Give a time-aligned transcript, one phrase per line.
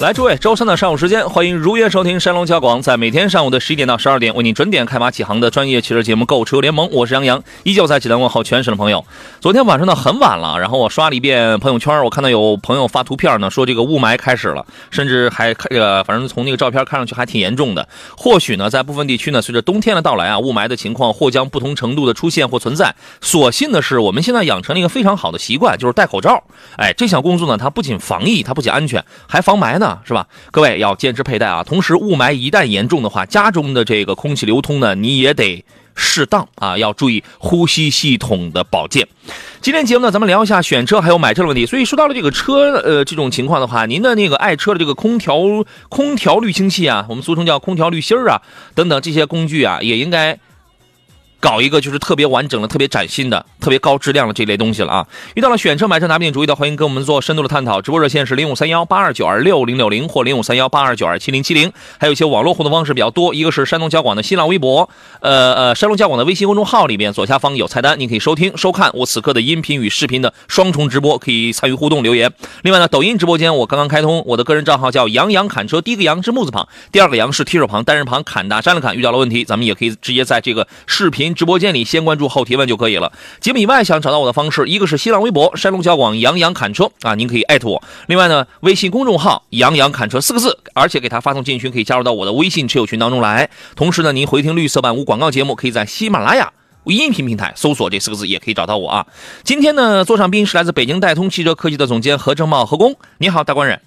[0.00, 9.02] 来，诸位，周三的上午时间，欢迎如约收听山东交广在每天上午的十一点到十二点为您准点开马启航的专业汽车节目《购车联盟》，我是杨洋，依旧在济南问候全省的朋友。
[9.40, 17.88] 昨天晚上呢很晚了，然后我刷了一遍朋友圈，我看到有朋友发图片呢，说这个雾霾开始了，甚至还这个，反正从那个照片看上去还挺严重的。
[18.16, 22.94] 或许呢，在部分地区呢，随着冬天的到来啊，雾霾的情况或将不同程度的出现或存在。
[23.22, 26.42] 所幸的是，我们现在养成了一个非常好的习惯，就是戴口罩。
[26.76, 30.26] 哎，这项工作呢，它不仅防疫，它不仅安全，还防霾呢，是吧？
[30.50, 31.62] 各位要坚持佩戴啊！
[31.62, 39.06] 同时，雾霾一旦严重的话，家中的这个空气流通呢，你也得适当啊，要注意呼吸系统的保健。
[39.60, 41.64] 今天节目呢，咱们聊一下选车还有买车的问题。
[41.66, 45.36] 所以说到了这个车，呃，这种情况的话，您的那个爱车的这个空调、
[45.88, 48.42] 空调滤清器啊，我们俗称叫空调滤芯儿啊，
[48.74, 50.38] 等等这些工具啊，也应该。
[51.44, 55.06] 搞一个就是特别完整的、特别崭新的、特别高质量的这类东西了啊！
[55.34, 57.82] 遇到了选车买车拿不定主意的，欢迎跟我们做深度的探讨。
[57.82, 64.88] 直播热线是零五三幺八二九二六零六零或零五三幺八二九二七零七零，还有一些网络互动方式比较多，一个是山东交广的新浪微博，
[65.20, 72.32] 呃呃，山东交广的微信公众号里边左下方有菜单，您可以收听收看我此刻的音频与视频的双重直播，可以参与互动留言。
[72.62, 78.96] 另外呢，抖音直播间我刚刚开通，我的个人账号叫杨洋砍车，第一个杨是木字旁，第二个杨是提手旁，单人旁，砍大山的砍。
[78.96, 81.33] 遇到了问题，咱们也可以直接在这个视频。
[81.34, 83.12] 直播间里先关注后提问就可以了。
[83.40, 87.82] 节目以外想找到我的方式，一个是新浪微博山东交广杨洋侃车啊，您可以艾特我。
[88.06, 93.50] 另外呢，微信公众号杨洋侃车四个字，而且给他发送进群，可以加入到我的微信车友群当中来。
[93.76, 96.52] 同时呢，您回听绿色版无广告节目，可以在喜马拉雅
[96.84, 99.06] 音频平台搜索这四个字，也可以找到我啊。
[99.42, 103.80] 今天呢，座上宾是来自北京戴通汽车科技的总监何正茂何工，你好，大官人。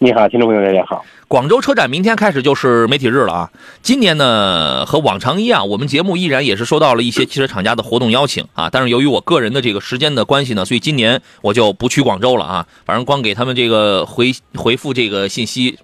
[0.00, 1.04] 你好，听众朋友，大家好。
[1.26, 3.50] 广州车展明天开始就是媒体日了啊！
[3.82, 8.70] 今年呢和往常一样，我们节目依然也是收到了一些汽车厂家的活动邀请啊。
[8.70, 12.66] 但是由于我个人的这个时间的关系呢，所以今年我就不去广州了啊。
[12.86, 15.76] 反正光给他们这个回回复这个信息，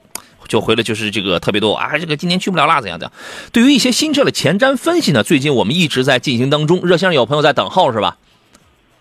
[0.46, 1.98] 就回了就是这个特别多啊。
[1.98, 3.10] 这个今年去不了啦，怎样的？
[3.50, 6.78] 对于一些新车的前瞻分析呢，最近我们一直在进行当中。
[6.84, 8.16] 热线上有朋友在等候是吧？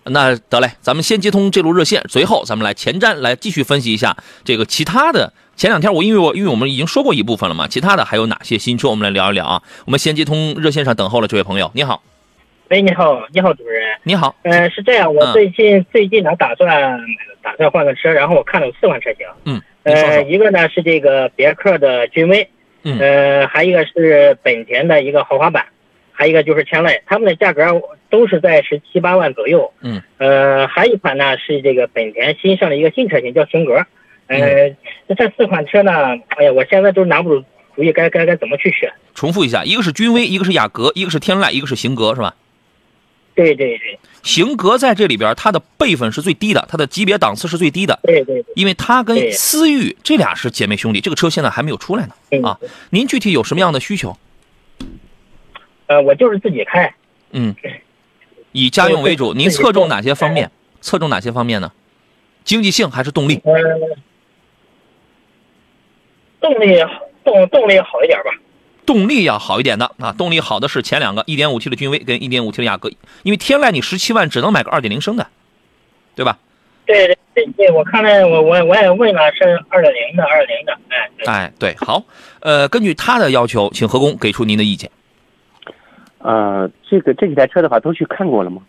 [0.06, 5.32] 那得嘞，咱们先接通这路热线，随后咱们来前瞻来继续分析一下这个其他的。
[5.56, 9.62] 前两天我因为我因为我们已经说过一部分了嘛，其他的还有哪些新车，我们来聊一聊啊。
[9.86, 12.02] 我们先接通热线上等候的这位朋友，你好。
[12.70, 13.84] 喂，你好，你好，主持人。
[14.04, 14.36] 你好。
[14.44, 17.00] 嗯，是这样，我最近最近呢打算
[17.42, 19.28] 打算换个车，然后我看了有四款车型。
[19.46, 19.62] 嗯。
[19.84, 22.50] 呃，一个呢是这个别克的君威。
[22.84, 22.98] 嗯。
[23.00, 25.66] 呃，还一个是本田的一个豪华版。
[26.16, 27.64] 还有一个就是天籁，他们的价格
[28.14, 29.74] 都是在十七八万左右。
[29.82, 33.84] 嗯，呃，还有一款呢是这个本田新上的一个新车型，叫型格。
[34.28, 34.70] 呃，
[35.18, 35.92] 这四款车呢，
[36.38, 37.44] 哎呀，我现在都拿不住
[37.76, 38.94] 主意，该该该怎么去选？
[39.16, 42.36] 重复一下，一个是君威，一个是雅阁，一个是天籁，一个是型格，是吧？
[43.34, 43.98] 对对对。
[44.22, 48.00] 型格在这里边，它的辈分是最低的，它的级别档次是最低的。
[48.04, 48.46] 对对。
[48.56, 52.48] 因为它跟思域这俩是姐妹兄弟，这个车现在还没有出来呢。
[52.48, 52.60] 啊，
[52.92, 54.16] 您具体有什么样的需求？
[55.88, 56.94] 呃，我就是自己开，
[57.32, 57.54] 嗯，
[58.54, 59.34] 以家用为主。
[59.34, 60.50] 您侧重哪些方面？
[60.80, 61.72] 侧重哪些方面呢？
[62.46, 63.42] 经济性还是动力？
[63.44, 63.54] 呃，
[66.40, 66.78] 动力
[67.24, 68.32] 动动力好一点吧。
[68.86, 72.92] 动力要好一点的啊，动力好的是前两个 1.5T 的君威跟 1.5T 的雅阁，
[73.24, 75.26] 因为天籁你十七万只能买个2.0升的，
[76.16, 76.38] 对吧？
[76.86, 82.04] 对对对对，我看了，我我我也问了，是二点零的二点零的，哎哎对，好，
[82.42, 84.92] 呃，根据他的要求，请何工给出您的意见。
[86.24, 88.62] 呃，这个这几台车的话都去看过了吗？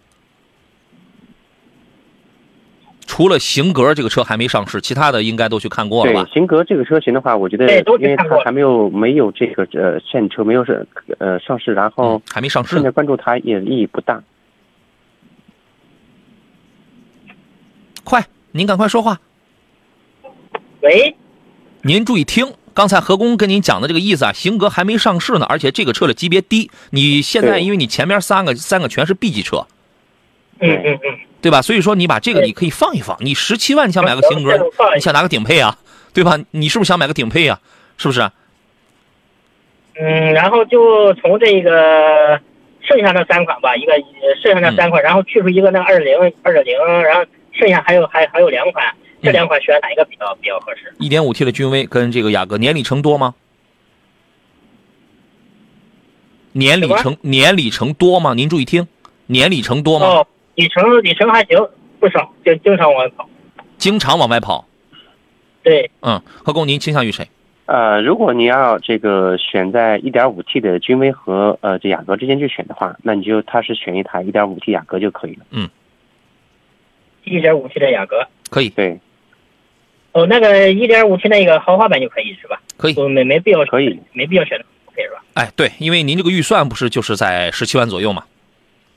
[3.06, 6.24] 除了型格这个车还没上市，其他的应该都去看过了吧？
[6.24, 7.64] 对，型格这个车型的话，我觉得
[8.00, 10.84] 因为它还没有没有这个呃现车没有是
[11.18, 14.20] 呃上市，然后还没上市，现在关注它也意义不大。
[18.02, 19.20] 快，您赶快说话。
[20.80, 21.14] 喂，
[21.82, 22.52] 您注意听。
[22.74, 26.70] 刚才何工跟您讲的这个意思啊，型格还没上市呢，而且这个车的级别低。
[26.90, 29.64] 你现在因为你前面三个三个全是 B 级车，
[30.58, 31.62] 嗯嗯嗯，对吧？
[31.62, 33.16] 所以说你把这个你可以放一放。
[33.20, 34.52] 你十七万你想买个型格，
[34.94, 35.78] 你想拿个顶配啊，
[36.12, 36.36] 对吧？
[36.50, 37.60] 你是不是想买个顶配啊？
[37.96, 38.28] 是不是？
[39.96, 42.40] 嗯，然后就从这个
[42.82, 43.92] 剩下那三款吧，一个
[44.42, 48.92] 剩下那三款，然后去除一个那二零二点零，然后剩下还有还还有两款。
[49.24, 50.94] 这两款选哪一个比较比较合适？
[50.98, 53.34] 一点五 T 的君威跟这个雅阁年里程多吗？
[56.52, 58.34] 年里程年里程多吗？
[58.34, 58.86] 您注意听，
[59.26, 60.06] 年里程多吗？
[60.06, 61.58] 哦，里程里程还行，
[61.98, 63.28] 不少，就经常往外跑。
[63.76, 64.64] 经常往外跑。
[65.62, 65.90] 对。
[66.02, 67.28] 嗯，何工，您倾向于谁？
[67.66, 75.46] 呃，如果你要这个选在 1.5T 的君威和呃这雅阁之间去选的话，那你就踏实选一台 1.5T 雅阁就可以了。
[75.50, 75.68] 嗯。
[77.24, 78.68] 1.5T 的雅阁可以。
[78.68, 79.00] 对。
[80.14, 82.60] 哦，那个一点五 T 那个豪华版就可以是吧？
[82.76, 82.94] 可以。
[83.08, 84.64] 没没必要可以，没必要选的。
[84.94, 85.22] 可以是吧？
[85.34, 88.24] 哎，对，因为您这个预算不是就是在十七万左右嘛。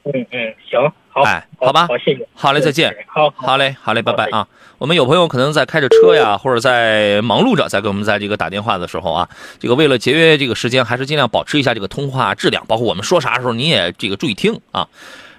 [0.04, 0.80] 嗯嗯，行，
[1.10, 4.48] 好，哎，好吧，好，谢谢，好嘞，再见，好，好嘞，好嘞，拜拜啊！
[4.78, 9.28] 我们有朋友可能在开着车呀，或者在忙碌着，在给我们在这个打电话的时候啊，
[9.60, 14.88] 这个为了节约这个时间，还是尽量保持一下这个通话质量，包括我们说啥时候您也这个注意听啊。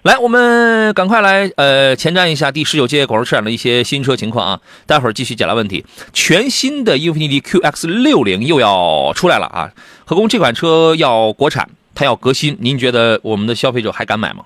[0.02, 4.60] 来，我们赶快来呃前瞻一下第十九届广州车展的一些新车情况啊！
[4.86, 5.84] 待会儿继续解答问题。
[6.12, 9.72] 全新的英菲尼迪 QX 六零又要出来了啊！
[10.04, 14.44] 何工，这款车要国产，它要革新，您觉得我们的消费者还敢买吗？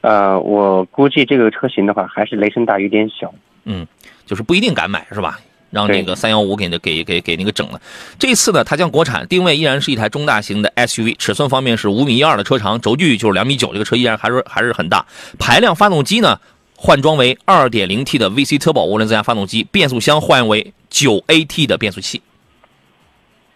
[0.00, 3.32] 呃，我估计这个车型的话，还是雷声大雨点小。
[3.64, 3.86] 嗯，
[4.26, 5.38] 就是不一定敢买，是吧？
[5.70, 7.80] 让那个三幺五给给给给那个整了。
[8.18, 15.06] 这次呢，它将国产定位依然是一台中大型的 SUV，尺寸方面是五米一二的车长，轴距就是两米九，这个车依然还是还是很大。
[15.38, 16.40] 排量发动机呢，
[16.76, 22.22] 换装为二点零 T 的 VC Turbo 涡轮增压发动机，变速箱换为九 AT 的变速器。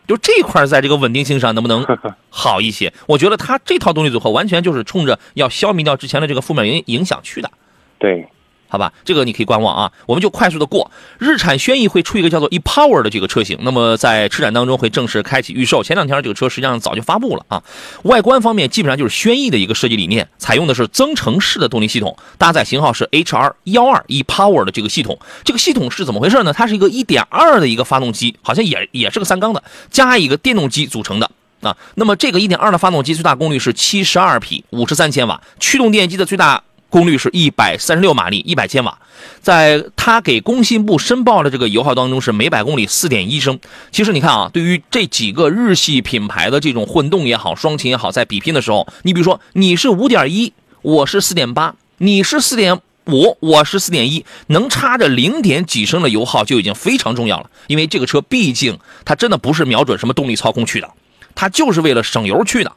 [0.08, 1.86] 就这块在这个稳定性上能不能
[2.28, 2.92] 好一些？
[3.06, 7.50] 我觉得它这套动力组合完全就是冲着要消弭掉之前的这个负面影影响去的。
[7.98, 8.28] 对。
[8.72, 9.92] 好吧，这个你可以观望啊。
[10.06, 10.90] 我们就快速的过。
[11.18, 15.82] 日产轩逸会出一个叫做 ePower 的这个车型，那么在车展当中会正式开启预售。
[15.82, 17.62] 前两天这个车实际上早就发布了啊。
[18.04, 25.18] 外观方面基本上就是轩逸的一个设计理念，采用的是增程式的动力系统，搭载型号是 HR 幺二 ePower 的这个系统。
[25.44, 26.54] 这个系统是怎么回事呢？
[26.54, 31.30] 它是一个1.2的一个发动机，好像也也是个三缸的，加一个电动机组成的
[31.60, 31.76] 啊。
[31.96, 36.62] 那么这个1.2的发动机最大功率是72匹，53千瓦，驱动电机的最大。
[36.92, 38.98] 功率是一百三十六马力，一百千瓦，
[39.40, 43.58] 在它给工信部申报的这个油耗当中是每百公里四点一升。
[43.90, 50.52] 其实你看啊，对于这几个日系品牌的这种混动也好，双擎也好，在比拼的时候，你比如说你是五点一，
[50.82, 57.48] 我是四点八，你是四点五，我是四点一，能差着零点几升的油耗就已经非常重要了。
[57.68, 60.90] 因为这个车毕竟它真的不是瞄准什么动力操控去的，
[61.34, 62.70] 它就是为了省油去的。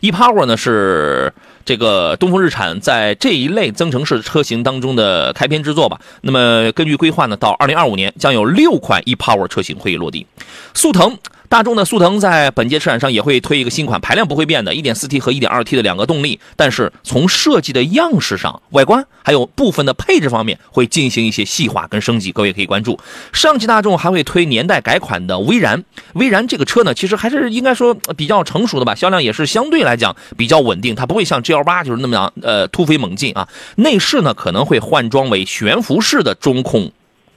[0.00, 1.34] ePower 呢是
[1.68, 6.00] 这个东风日产在这一类增程式车型当中的开篇之作吧。
[6.22, 10.26] 那么根据规划呢，到二零二五年将有六款 ePower 车型会落地。
[10.72, 11.18] 速腾。
[11.50, 23.00] 大众的速腾在本届车展上也会推一个新款，排量不会变的，1.4T 和 1.2T 的两个动力，但是从设计的样式上、外观还有部分的配置方面会进行一些细化跟升级，各位可以关注。
[23.32, 25.82] 上汽大众还会推年代改款的威然，
[26.12, 33.48] 威然这个车呢，其实还是应该说比较成熟的吧，销量也是相对来讲比较稳定，它不会像 GL8 就是那么样呃突飞猛进啊。
[33.76, 36.90] 内饰呢可能会换装为悬浮式的中控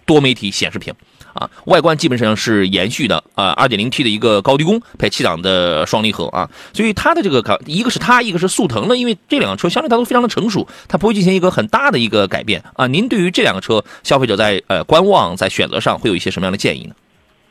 [0.06, 0.94] 多媒体显示屏。
[1.34, 12.86] 啊，外观基本上是延续的，呃，2.0T 的一个高低功配七档的双离合啊，所以它的这个改，一个是它，一个是速腾呢，因为这两个车相对它都非常的成熟，它不会进行一个很大的一个改变啊。
[12.86, 16.94] 您对于这两个车，消费者在呃观望在选择上会有一些什么样的建议呢？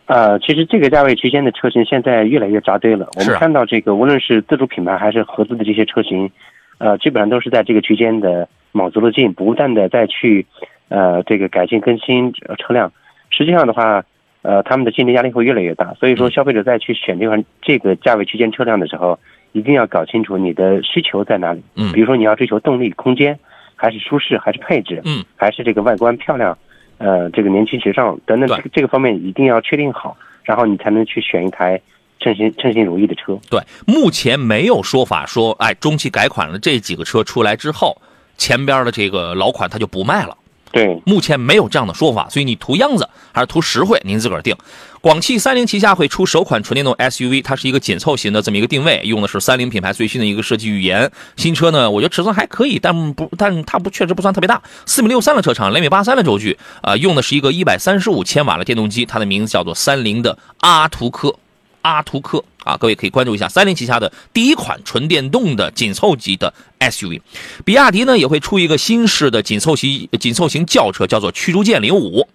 [0.04, 6.30] 呃，其实这个价位区间的车型现在越来越扎堆了，我们看到这个无论是自主品牌还是合资的这些车型，
[6.80, 10.46] 呃，基本上都是在这个区间的卯足了劲，不断的再去
[10.88, 12.90] 呃这个改进更新车辆。
[13.28, 14.02] 实际上的话，
[14.40, 19.18] 呃，他们的竞争压力会越来越大，所以说消费者在去选这款这个价位区间车辆的时候，
[19.52, 21.62] 一定要搞清楚你的需求在哪里。
[21.76, 23.38] 嗯，比如说你要追求动力、空间，
[23.76, 26.56] 还是舒适，还是配置，嗯，还是这个外观漂亮，
[26.98, 31.80] 呃，这个年轻时尚等等，这个这个方面一定要确定好，然后你才能去选一台
[32.20, 33.38] 称心称心如意的车。
[33.48, 38.00] 对，目前没有说法说，哎，中期改款了这几个车出来之后，
[38.36, 40.36] 前边的这个老款它就不卖了。
[40.72, 44.54] 对，目前没有这样的说法，所以你图样子还是图实惠，您自个儿定。
[45.00, 51.10] 广汽三菱旗下会出首款纯电动 SUV，它是一个紧凑型的这么一个定位，用的是三菱品牌最新的一个设计语言。
[51.36, 61.34] 新车呢，我觉得尺寸还可以，但不，但它不确实不算特别大，四米六三的车长，两米八三的轴距，啊，用的是一个一百三十五千瓦的电动机，它的名字叫做三菱的阿图科。
[61.82, 67.20] 阿图克啊，各位可以关注一下三菱旗下的第一款纯电动的紧凑级的 SUV。
[67.64, 72.28] 比亚迪呢也会出一个新式的紧凑型紧凑型轿车，叫做驱逐舰零五。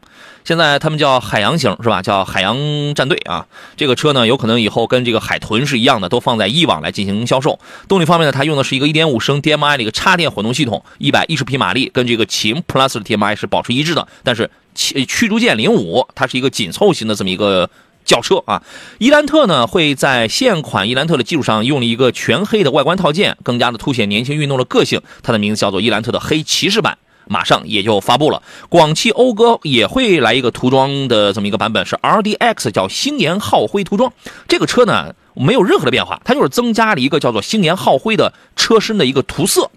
[0.43, 2.03] 现在他们叫海洋型是吧？
[2.03, 2.55] 叫海洋
[2.93, 3.47] 战队啊。
[3.75, 7.59] 这个车呢，有可能以后跟这个海豚是一样的，都放在 e 网来进行销售。
[7.87, 14.07] 动力方面呢，它用的是一个1.5升 DMI 的一个插电混动系统，110匹马力，跟这个秦 Plus 的 DMI 是保持一致的。
[14.21, 17.67] 但是驱驱逐舰零五，它是一个紧凑型的这么一个
[18.05, 18.63] 轿车啊。
[18.99, 25.01] 伊兰特呢，会在现款伊兰特的基础上用了一个全黑的外观套件，更加的凸显年轻运动的个性。
[25.23, 26.97] 它的名字叫做伊兰特的黑骑士版。
[27.27, 34.13] 马上也就发布了，广汽讴歌也会来一个涂装的这么一个版本，是 RDX，叫星岩皓辉涂装。
[34.47, 39.71] 这个车呢没有任何的变化，它就是增加了一个叫做星岩皓辉的车身的一个涂色。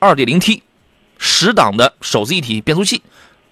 [0.00, 0.62] 2.0T，
[1.18, 3.02] 十档的手自一体变速器，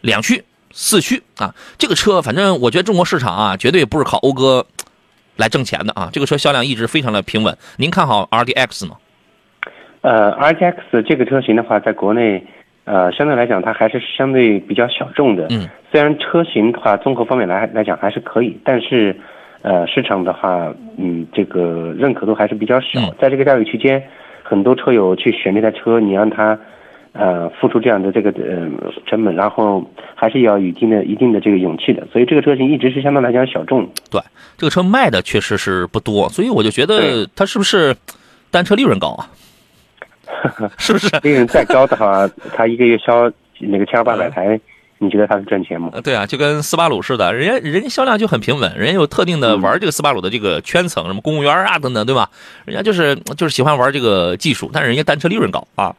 [0.00, 0.44] 两驱、
[0.76, 1.54] 四驱啊。
[1.78, 4.66] 这个车反正我觉得中国市场啊，绝对不是靠讴歌
[5.36, 6.10] 来挣钱的啊。
[6.12, 7.56] 这个车销量一直非常的平稳。
[7.78, 8.96] 您看好 RDX 吗？
[10.02, 12.46] 呃，RDX 这个车型的话，在国内。
[12.88, 15.48] 呃，相对来讲，它还是相对比较小众的。
[15.50, 19.18] 嗯，虽然车型的话，综合方面来来讲还是可以，但是，
[19.62, 23.12] 呃，市场的话，嗯，这个认可度还是比较小。
[23.20, 24.00] 在这个价位区间，
[24.44, 26.56] 很多车友去选这台车，你让他，
[27.18, 32.06] 呃，付出这样的这个呃成本，然后还是要有一定的一定的这个勇气的。
[32.12, 33.88] 所以这个车型一直是相对来讲小众。
[34.10, 34.20] 对，
[34.58, 37.96] 这个车卖的确实是不多，所以我就觉得它是不是
[38.50, 39.30] 单车利润高啊？
[40.76, 44.60] 是不是利润再高的话，它一个月销那个千八百台，
[44.98, 45.90] 你觉得它是赚钱吗？
[46.02, 52.28] 对啊，就跟斯巴鲁似的，人家人家销量就很平稳，人家有特定的玩这个斯巴鲁的这个圈层，什么公务员啊等等，对吧？
[52.64, 55.94] 人家就是就是喜欢玩这个技术，但是人家单车利润高啊。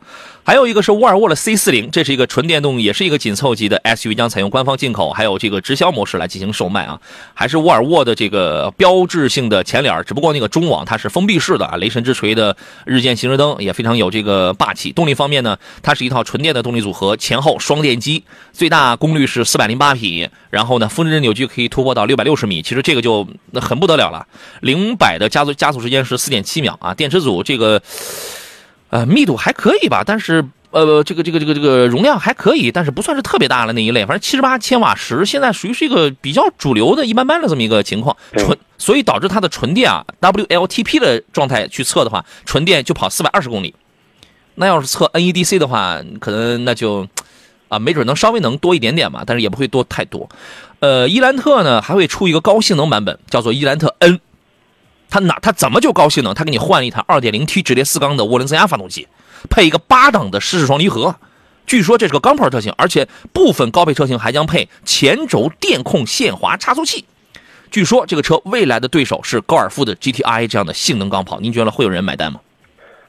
[0.48, 6.98] 还有一个是沃尔沃的 C 四零，这是一个纯电动，也是一个紧凑级的 SUV，将采用官方进口，还有这个直销模式来进行售卖啊。
[7.34, 11.76] 还是沃尔沃的这个标志性的前脸，只不过那个中网它是封闭式的啊。
[11.76, 14.94] 雷神之锤的日间行车灯也非常有这个霸气。
[14.94, 18.24] 动力方面呢，它是一套纯电的动力组合，前后双电机，
[18.54, 24.26] 最大功率是四百零八匹，然后呢，峰值扭矩可以突破到六百六十米，其实这个就很不得了了。
[24.62, 26.94] 零百的加速加速时间是四点七秒啊。
[26.94, 27.82] 电池组这个。
[28.90, 43.74] 呃，密度还可以吧，但是呃，这个这个这个这个容量还可以，但是不算是特别大的那一类，反正七十八千瓦时，现在属于是一个比较主流的一般般的这么一个情况，纯，所以导致它的纯电啊，WLTP 的状态去测的话，纯电就跑四百二十公里，
[44.56, 47.08] 那要是测 NEDC 的话，可能那就
[47.70, 50.30] 啊，没准能稍微能多一点点吧，但是也不会多太多。
[50.80, 54.20] 呃，伊兰特呢还会出一个高性能版本，叫做伊兰特 N。
[55.10, 55.38] 它哪？
[55.42, 56.34] 它怎么就高性能？
[56.34, 59.08] 它给你换了一台 2.0T 直列四缸的涡轮增压发动机，
[59.50, 61.16] 配一个八档的湿式双离合。
[61.66, 67.06] 据说这是个钢炮车型，而且部分高配车型还将配前轴电控限滑差速器。
[67.70, 71.40] 据说这个车未来的对手是高尔夫的 GTI 这样的性能钢炮。
[71.42, 72.40] 您觉得会有人买单吗？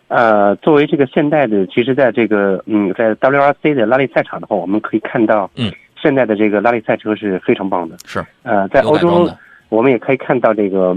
[0.09, 7.97] 呃，作为这个现代的，其实在这个嗯，在 WRC 的拉力赛场的话，我们可以看到，嗯，现在的这个拉力赛车是非常棒的。
[8.07, 8.25] 是。
[8.43, 9.31] 呃，在欧洲，
[9.69, 10.97] 我们也可以看到这个。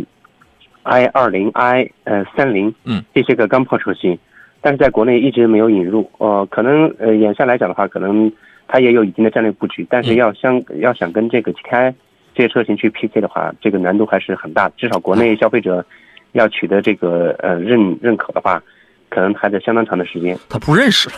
[0.83, 4.17] I 二零 i 呃三零嗯这些个钢炮车型，
[4.61, 6.09] 但是在国内一直没有引入。
[6.17, 8.31] 呃，可能呃眼下来讲的话，可能
[8.67, 11.93] 它也有一定的战略布局，但是要相要想跟这个 GTI
[12.33, 14.69] 这些车型去 PK 的话，这个难度还是很大。
[14.77, 15.85] 至少国内消费者
[16.31, 18.61] 要取得这个呃认认可的话，
[19.09, 20.37] 可能还得相当长的时间。
[20.47, 21.09] 他不认识，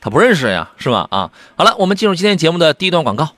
[0.00, 1.06] 他不认识呀，是吧？
[1.10, 3.28] 啊，好了，我们进入今天节目的第一段广告。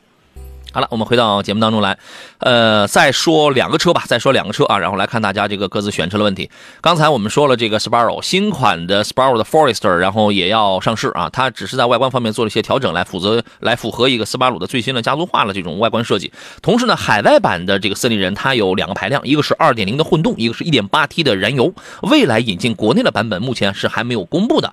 [0.72, 1.98] 好了，我们回到节目当中来，
[2.38, 6.48] 呃，再说两个车吧，再说两个车啊，然后来看大家这个各自选车的问题。
[6.80, 16.32] 刚才我们说了这个 Sparrow 新款的 Subaru 的 Forester，然后也要上市啊，它只是在外观方面做了一些调整，来符合来符合一个斯巴鲁的最新的家族化的这种外观设计。
[16.62, 21.74] 同时呢，海外版的这个森林人它有两个排量，一个是2.0的混动，一个是一点八 T 的燃油。
[22.02, 24.72] 未来引进国内的版本目前是还没有公布的。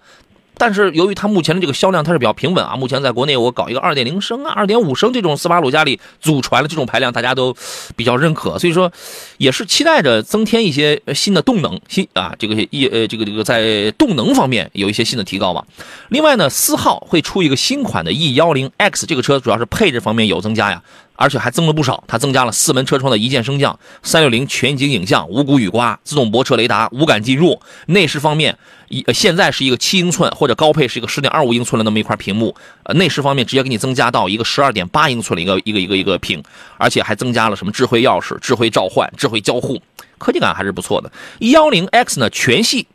[0.57, 7.55] 但是由于它目前的这个销量它是比较平稳啊，目前在国内我搞一个二点零升啊、二点五升这种斯巴鲁家里祖传的这种排量，大家都
[7.95, 8.91] 比较认可，所以说
[9.37, 15.63] 也是期待着增添一些新的动能，新啊这个一呃这个这个在动能方面有一些新的提高吧。
[16.09, 20.81] 另外呢，思皓会出一个新款的 E 幺零 X 这个车，主要是配置方面有增加呀。
[21.17, 27.59] 而且还增了不少，它增加了四门车窗的一键升降、三六零全景影像、无谷雨刮、自动泊车雷达、无感进入。
[27.87, 28.57] 内饰方面，
[28.87, 32.55] 一现在是一个七英寸或者高配是一个十点二五英寸的那么一块屏幕。
[32.83, 36.41] 呃，内饰方面直接给你增加到一个十二点八英寸的一个一个一个一个屏，
[36.77, 39.81] 而且还增加了什么智慧钥匙、智慧召唤、智慧交互，
[40.17, 41.11] 科技感还是不错的。
[41.39, 42.87] 幺零 X 呢，全系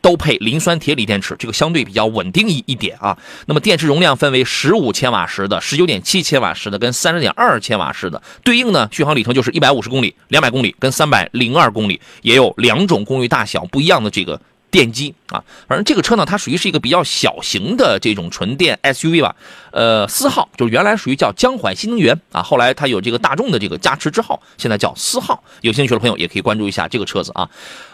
[0.00, 3.16] 都配磷酸铁锂电池，这个相对比较稳定一一点啊。
[3.46, 14.40] 那么电池容量分为十五千瓦时的、十九点七千瓦时的跟三十点二千瓦时的，对应呢续航里程就是一百五十公里、两百公里跟三百零二公里，也有两种功率大小不一样的这个。
[14.70, 19.34] 电机啊，反正这个车呢，它属于是一个比较小型的这种纯电 SUV 吧。
[19.70, 25.42] 呃，思浩就是原来属于叫江淮新能源啊，后来它有这个大众的这个加持之后，现在叫思浩。
[25.60, 27.48] 有兴趣的朋友也可以关注一下这个车子啊。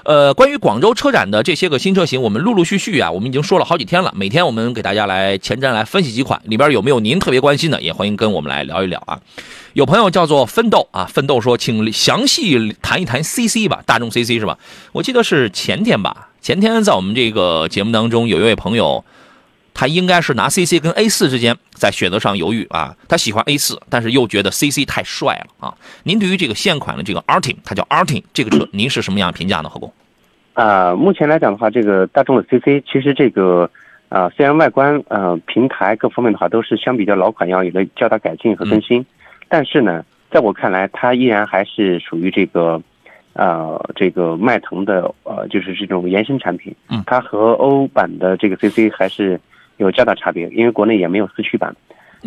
[0.04, 4.12] 呃，关于广州车展的这些个新车型，我们陆陆续续啊，我们已经说了好几天了。
[4.16, 9.20] 每天我们给大家来前瞻来分析几款，里边有没有您特别关心的，也欢迎跟我们来聊一聊啊。
[9.74, 14.56] 有朋友叫做奋斗啊，奋斗说，请详细谈一谈 CC 吧，大众 CC 是吧？
[14.92, 16.28] 我记得是前天吧。
[16.44, 19.02] 前天在我们这个节目当中，有一位朋友，
[19.72, 22.94] 他应该是拿 CC 跟 A 四之间在选择上犹豫啊。
[23.08, 25.74] 他喜欢 A 四，但是又觉得 CC 太帅了啊。
[26.02, 29.70] 您对于这个现款的这个 Artin，它叫 Artin 这个车，您是什么样评价呢？
[29.70, 29.90] 何工？
[30.52, 33.70] 啊，目前来讲的话，这个大众的 CC 其实这个
[34.10, 39.06] 啊，虽然外观呃平台各方面的话都是相比较老款要有了较大改进和更新，
[39.48, 42.82] 但是呢，在我看来，它依然还是属于这个。
[43.34, 49.40] 呃，这个迈腾的呃，就是这种延伸产品，嗯，它和欧版的这个 CC 还是
[49.76, 51.74] 有较大差别，因为国内也没有四驱版。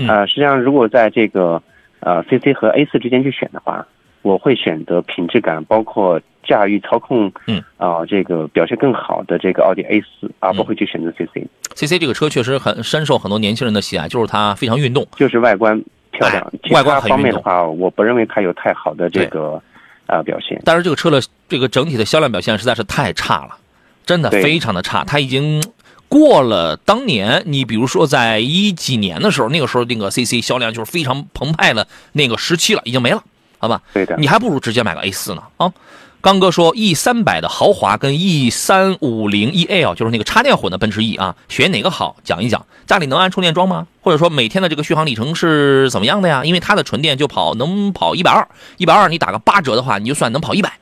[0.07, 1.61] 呃，实际上如果在这个
[2.01, 3.87] 呃 CC 和 A 四之间去选的话，
[4.21, 11.47] 我会选择品质感，包括驾驭操控，嗯，啊，这个表现更好的这个奥迪 A 四，而不会去选择 CC。
[11.73, 19.61] CC 这个车确实很深受很多年轻人的喜爱，就是它非常运动，就是外观漂亮，外观方面的话，我不认为它有太好的这个。
[20.07, 23.57] 啊，表现，但是这个车的这个整体的销量表现实在是太差了，
[24.05, 25.03] 真的非常的差。
[25.03, 25.61] 它已经
[26.09, 33.23] 过了当年，你比如说在一几年的时候，那个时候那个 CC 销量就是非常澎湃的那个时期了，已经没了，
[33.59, 33.81] 好吧？
[33.93, 35.71] 对的，你还不如直接买个 A 四呢啊。
[36.19, 42.17] 刚哥说，E 三百的豪华跟 E 三五零 eL 就是那个插电混的奔驰 E 啊，选哪个好？
[42.23, 42.65] 讲一讲。
[42.85, 43.87] 家里能安充电桩吗？
[44.01, 46.43] 或者说每天的这个续航里程是怎么样的呀？
[46.43, 48.47] 因为它的纯电就跑能跑一百二，
[48.77, 50.79] 一百二你打个八折的话，你就算能跑一百，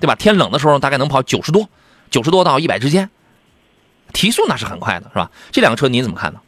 [0.00, 0.14] 对吧？
[0.14, 1.68] 天冷的时候大概能跑九十多，
[2.10, 3.10] 九十多到一百之间，
[4.12, 5.30] 提速那是很快的，是吧？
[5.52, 6.40] 这两个车您怎么看呢？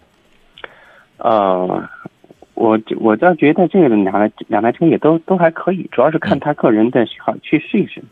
[1.19, 1.89] 呃。
[2.57, 8.03] 我我倒觉得这个两台两台车也都都还可以，主要是看他个人的喜好去试一试。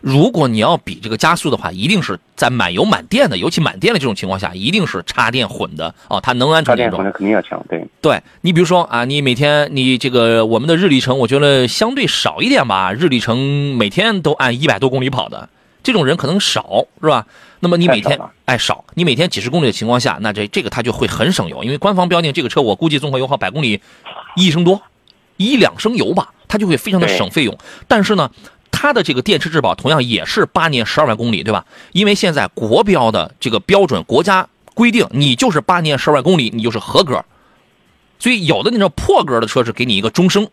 [0.00, 6.62] 如果你要比这个加速的话，一定是在满油满电的，尤其满电的这种情况下，一定是插电混的哦，它能安。
[6.64, 7.84] 插电混的肯定要强，对。
[8.00, 15.48] 对你比如说啊，你每天你这个我们的日里程，我觉得相对少一点吧，日里程每天都按一百多公里跑的。
[15.86, 17.24] 这种人可能少，是吧？
[17.60, 23.80] 那么你每天哎少，你每天几十公里的情况下，那这这个它就会很省油，因为官方标定这个车，我估计综合油耗百公里
[24.34, 24.82] 一升多，
[25.36, 27.56] 一两升油吧，它就会非常的省费用。
[27.86, 28.32] 但是呢，
[28.72, 31.64] 它的这个电池质保同样也是八年十二万公里，对吧？
[31.92, 37.24] 因为现在国标的这个标准，国家规定你就是八年十二万公里，你就是合格。
[38.18, 40.48] 所以有的那种破格的车是给你一个终生，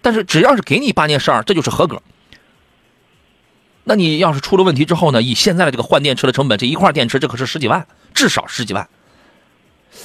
[0.00, 2.02] 但是只要是给你八年十二，这就是合格。
[3.84, 5.20] 那你要是出了问题之后呢？
[5.20, 8.88] 以现在的这个换电池的成本，这一块电池这可是十几万，至少十几万。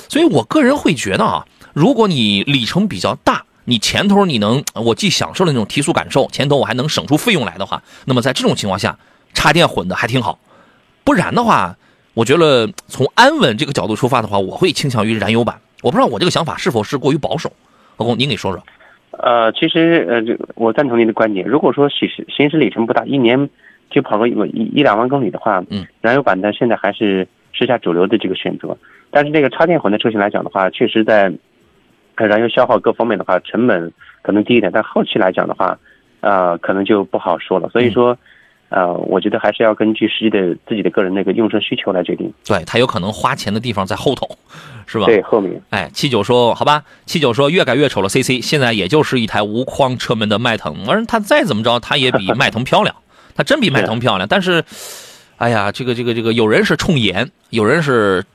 [0.10, 8.98] 所以我个人会觉得啊，如果你里程比较大，你前头你能，我既享受了那种提速感受，前头我还能省出费用来的话，那么在这种情况下，
[9.34, 10.40] 插电混的还挺好。
[11.04, 11.76] 不然的话，
[12.16, 15.62] 我觉得从安稳这个角度出发的话，我会倾向于燃油版。
[15.84, 17.52] 我不知道我这个想法是否是过于保守，
[17.98, 18.64] 老公您给说说。
[19.12, 21.48] 呃，其实呃，我赞同您的观点。
[21.48, 23.48] 如果说行驶行驶里程不大，一年。
[23.90, 24.32] 就跑个一
[24.76, 28.78] 一两万公里的话，嗯，燃油版的现在还是时下主流的这个选择。
[29.10, 31.32] 但是这个插电混的车型来讲的话，确实在
[32.16, 35.78] 燃油消耗各方面的话，成本可能低一点，但后期来讲的话，
[36.20, 37.70] 呃，可能就不好说了。
[37.70, 38.18] 所以说，
[38.70, 42.32] 呃，我觉得还是要根据实际的自己的个人那个用车需求来决定。
[42.46, 44.28] 对他有可能花钱的地方在后头，
[44.86, 45.06] 是吧？
[45.06, 45.62] 对，后面。
[45.70, 48.10] 哎，七九说好吧，七九说越改越丑了。
[48.10, 52.94] CC 现在也就是一台无框车门的迈腾，而它再怎么着，它也比迈腾漂亮。
[53.38, 54.64] 它真比迈腾漂亮，但是，
[55.38, 58.26] 哎呀，这个这个这个，有人是冲颜，有人是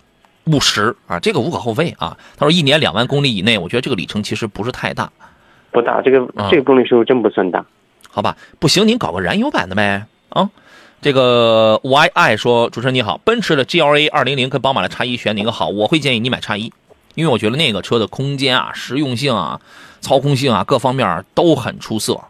[0.45, 2.17] 务实啊，这个无可厚非啊。
[2.39, 5.11] 他说一年两万公里以内，我觉得这个里程其实不是太大，
[5.73, 7.65] 不大，这个这个公里数真不算大。
[8.09, 10.49] 好吧，不行，您搞个燃油版的呗啊。
[11.01, 15.67] 这个 YI 说，主持人你好，奔驰的 GLA 二零零跟宝马的叉一选哪个好？
[15.67, 16.73] 我会建议你买叉一，
[17.17, 19.61] 因为我觉得那个车的空间啊、实用性啊、
[20.01, 22.21] 操控性啊各方面都很出色。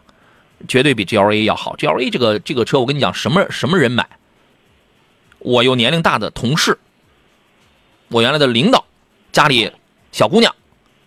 [0.67, 1.75] 绝对比 G L A 要好。
[1.75, 4.07] G L A 这个这个车，我跟你讲，什么什么人买？
[5.39, 6.79] 我有年龄大的同事，
[8.07, 8.85] 我原来的领导，
[9.31, 9.71] 家里
[10.11, 10.55] 小姑娘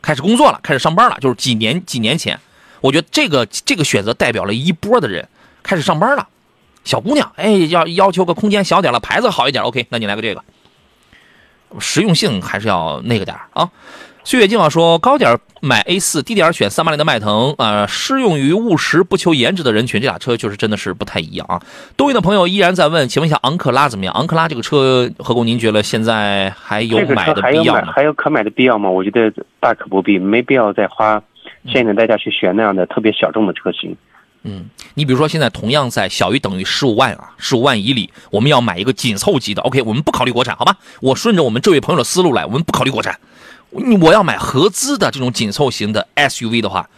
[0.02, 2.38] 开始工作了，开始上班了，就是几年几年前，
[2.82, 5.26] 我觉得这个这个选择代表了一波的人
[5.62, 6.28] 开始上班了，
[6.84, 10.44] 小姑娘，哎，要要求个空间小点了，牌子好一点，OK，那你来个这个，
[11.80, 13.70] 实用性还是要那个点啊。
[14.26, 21.62] 岁月静好说，高点买 A 四，低点选三八零的迈腾，啊，适用于务实不求颜值的人群，这俩车就是真的是不太一样啊。
[21.96, 24.12] 东营的朋友依然在问，请问一下昂克拉怎么样？
[24.14, 27.92] 昂克拉这个车，何工您觉得现在还有买的必要吗？
[27.94, 28.90] 还有可买的必要吗？
[28.90, 31.22] 我觉得大可不必，没必要再花
[31.72, 33.96] 现在的代价去选那样的特别小众的车型。
[34.42, 40.76] 嗯，你比如说现在同样在小于等于十五万啊，十五万以里，我们要买一个紧凑级的，OK，我们不考虑国产，好吧？
[41.00, 43.16] 我顺着我们这位朋友的思路来，我们不考虑国产。
[44.00, 46.88] 我要买合资的这种紧凑型的 SUV 的话，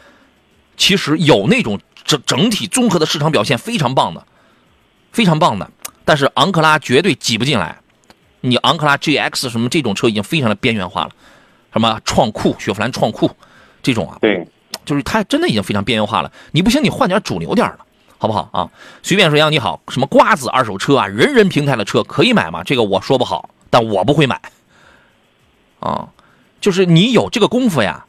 [0.77, 4.27] 其实有那种整整体综合的市场表现非常棒的，
[5.12, 5.71] 非常棒的。
[6.05, 7.79] 但是昂克拉绝对挤不进来。
[8.41, 11.11] 你昂克拉 GX 什么这种车已经非常的边缘化了，
[11.73, 13.31] 什么创酷、雪佛兰创酷
[13.83, 14.47] 这种啊，对，
[14.85, 16.33] 就是它真的已经非常边缘化了。
[16.53, 17.81] 你不行，你换点主流点的，
[18.17, 18.71] 好不好啊？
[19.03, 22.62] 随便说，杨你好，什么瓜子二手车啊，人人平台的车可以买吗？
[22.62, 24.41] 这个我说不好，但我不会买
[25.81, 26.09] 啊。
[26.61, 28.07] 就是你有这个功夫呀，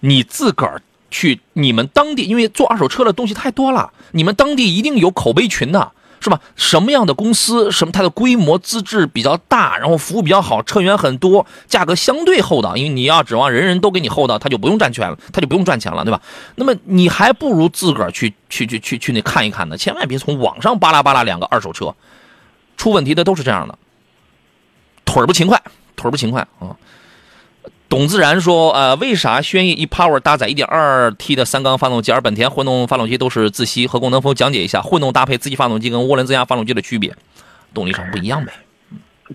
[0.00, 6.40] 你自个儿去你们当地，因为做二手车的东西太多了，你们当地一定有口碑群的，是吧？
[6.54, 12.76] 什么样的公司，什么它的规模资质比较大，然后服务比较好，车源很多，价格相对厚道。
[12.76, 16.22] 因为你要指望人人都给你厚道，他就不用占权了，他就不用赚钱了，对吧？
[16.54, 21.94] 那么你还不如自个儿去去去去去那看一看呢，千万别从网上巴拉巴拉两个二手车，
[22.76, 23.76] 出问题的都是这样的，
[25.04, 25.60] 腿儿不勤快，
[25.96, 26.76] 腿儿不勤快啊。
[27.90, 33.84] 董自然说：“呃，为啥轩逸 ePower 搭载 1.2T 的三缸发动机，而本田混动发动机都是自吸？
[33.88, 37.12] 何工能否讲解一下混动搭配自吸发动机跟涡轮增压发动机的区别？
[37.74, 38.52] 动力上不一样呗？”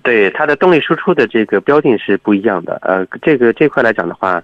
[0.04, 2.80] 对，它的动力输出的这个标定是不一样的。
[2.82, 4.42] 呃，这个这块来讲的话，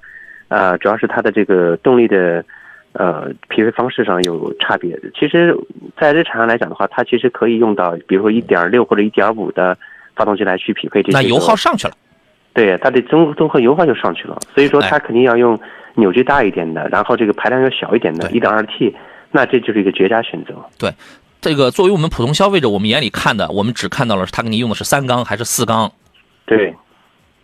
[0.50, 2.44] 呃，主要是它的这个动力的
[2.92, 5.00] 呃匹配方式上有差别。
[5.18, 5.56] 其实，
[5.98, 9.78] 在日常上来讲的话，它其实可以用到，比如说1.6或者1.5的
[10.16, 11.18] 发动机来去匹配这些。
[11.18, 11.94] 那油耗上去了。
[12.54, 15.58] 对，它的综综合油耗就上去了，所以说它肯定要用
[15.96, 18.94] 扭矩大一点的，然后这个排量要小一点的，一点二 T，
[19.32, 20.54] 那这就是一个绝佳选择。
[20.78, 20.94] 对，
[21.40, 25.90] 这个作为我们普通消费者，我们眼里看的，我们只看到了它给你用的是三缸还是四缸。
[26.46, 26.76] 对，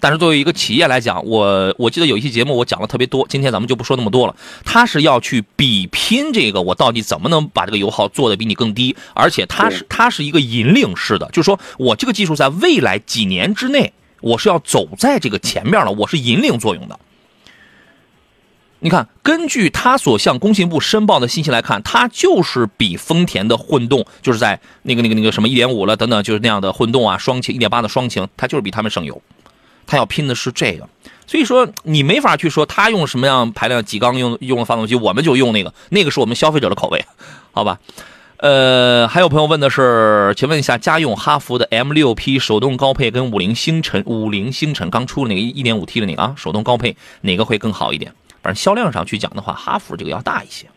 [0.02, 4.36] 但是作为一个企业来讲，我我记得有一期节目我讲了特别多，今天咱们就不说那么多了。
[4.66, 13.94] 它是要去比拼这个，我到底怎么能把这个油耗做的比你更低，而且它是它是一个引领式的，就是说我这个技术在未来几年之内。
[14.28, 17.00] 我是要走在这个前面了，我是引领作用的。
[18.80, 29.20] 你看，根据他所向工信部申报的信息来看，它就是比丰田的混动，就是在那个那个那个什么一点五了等等，就是那样的混动啊，双擎一点八的双擎，它就是比他们省油。
[29.90, 30.88] 他要拼的是这个，
[31.26, 37.06] 所以说你没法去说他用什么样排量几缸用用的发动机，我们就用那个，那个是我们消费者的口味，
[37.54, 37.80] 好吧？
[38.38, 48.12] 呃，还有朋友问的是，请问一下，家用哈弗的 M 六 P 手动高配跟五菱星辰，五菱星辰刚出的那个一点五 T 的那个啊，手动高配哪个会更好一点？
[48.44, 50.68] 反正销量上去讲的话，哈弗这个要大一些。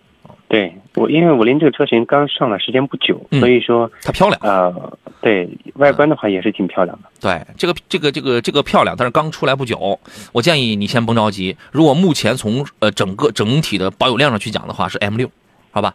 [0.48, 4.40] 对我，因为五菱这个车型刚上来时间不久，所以说它漂亮。
[4.42, 7.08] 呃，对外观的话也是挺漂亮的。
[7.20, 10.00] 对，这个这个这个这个漂亮，但是刚出来不久，
[10.32, 11.56] 我建议你先甭着急。
[11.70, 15.30] 如果目前从呃整个整体的保有量上去讲的话，是 M 六
[15.70, 15.94] 好吧？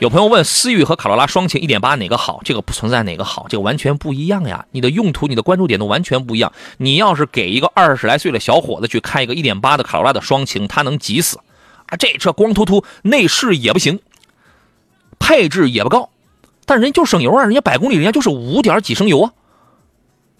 [0.00, 2.40] 有朋友问思域和卡罗拉双擎1.8哪个好？
[2.42, 4.64] 这个不存在哪个好，这个完全不一样呀。
[4.70, 6.50] 你的用途、你的关注点都完全不一样。
[6.78, 11.38] 你要是给一个二十来岁的小伙子去开一个1.8的卡罗拉的双擎，他能急死
[11.84, 11.98] 啊！
[11.98, 14.00] 这车光秃秃，内饰也不行，
[15.18, 16.08] 配置也不高，
[16.64, 19.32] 但人就省油啊，人家百公里人家就是五点几升油啊。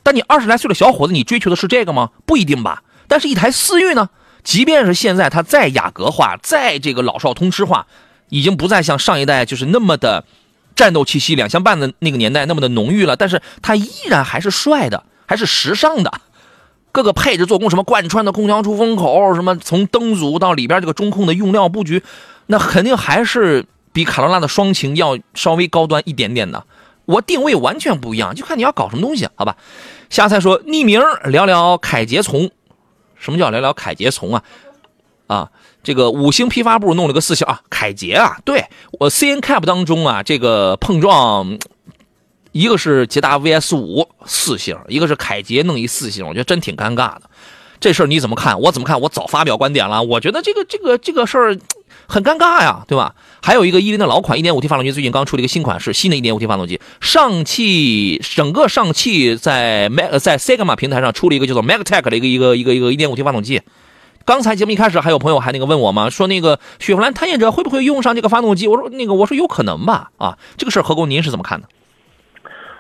[0.03, 2.13] 但你二十来岁的小伙子，你追求的是这个吗？
[2.25, 2.83] 不一定吧。
[3.07, 4.09] 但是，一台思域呢，
[4.43, 7.87] 即便是现在它再雅阁化，再这个老少通吃化。
[8.31, 10.25] 已经不再像上一代就是那么的
[10.75, 13.17] 战斗气息，两厢半的那个年代那么的浓郁了。
[13.17, 16.11] 但是它依然还是帅的，还是时尚的。
[16.93, 22.03] 各个配置做工，什么贯穿的空调出风口，什么从灯组到里边这个中控的用料布局，
[22.47, 26.65] 那肯定还是比卡罗拉的双擎要稍微高端一点点的。
[27.05, 29.57] 我定位完全不一样，就看你要搞什么东西，好吧？
[30.11, 32.51] 瞎猜说匿名聊聊凯捷从，
[33.17, 34.43] 什么叫聊聊凯捷从啊？
[35.29, 35.51] 啊？
[35.83, 38.65] 这个五星批发部弄了个四星啊，凯捷啊，对
[38.99, 41.59] 我 C N Cap 当中啊，这个碰撞，
[42.53, 47.23] 一个是捷达 VS 五四星，一个是凯捷弄一四星，我觉得真挺尴尬的。
[47.81, 48.61] 这事儿你怎么看？
[48.61, 49.01] 我怎么看？
[49.01, 50.03] 我早发表观点了。
[50.03, 51.59] 我觉得这个这个这个事儿
[52.07, 53.15] 很尴尬呀，对吧？
[53.41, 63.63] 还有一个伊林的老款 1.5T 发动机，最近刚出了一个新款式，新的一点五 T 发动机，上汽整个上汽在 Mag 在 Sigma 平台上出了一个叫做 Magtech 的一个一个一个一个 1.5T 发动机。
[64.25, 66.09] 刚才节目一开始还有朋友还那个问我嘛？
[66.11, 68.69] 说那个雪佛兰探险者会不会用上这个发动机？
[68.69, 70.11] 我说那个我说有可能吧。
[70.19, 71.67] 啊，这个事儿何工您是怎么看的？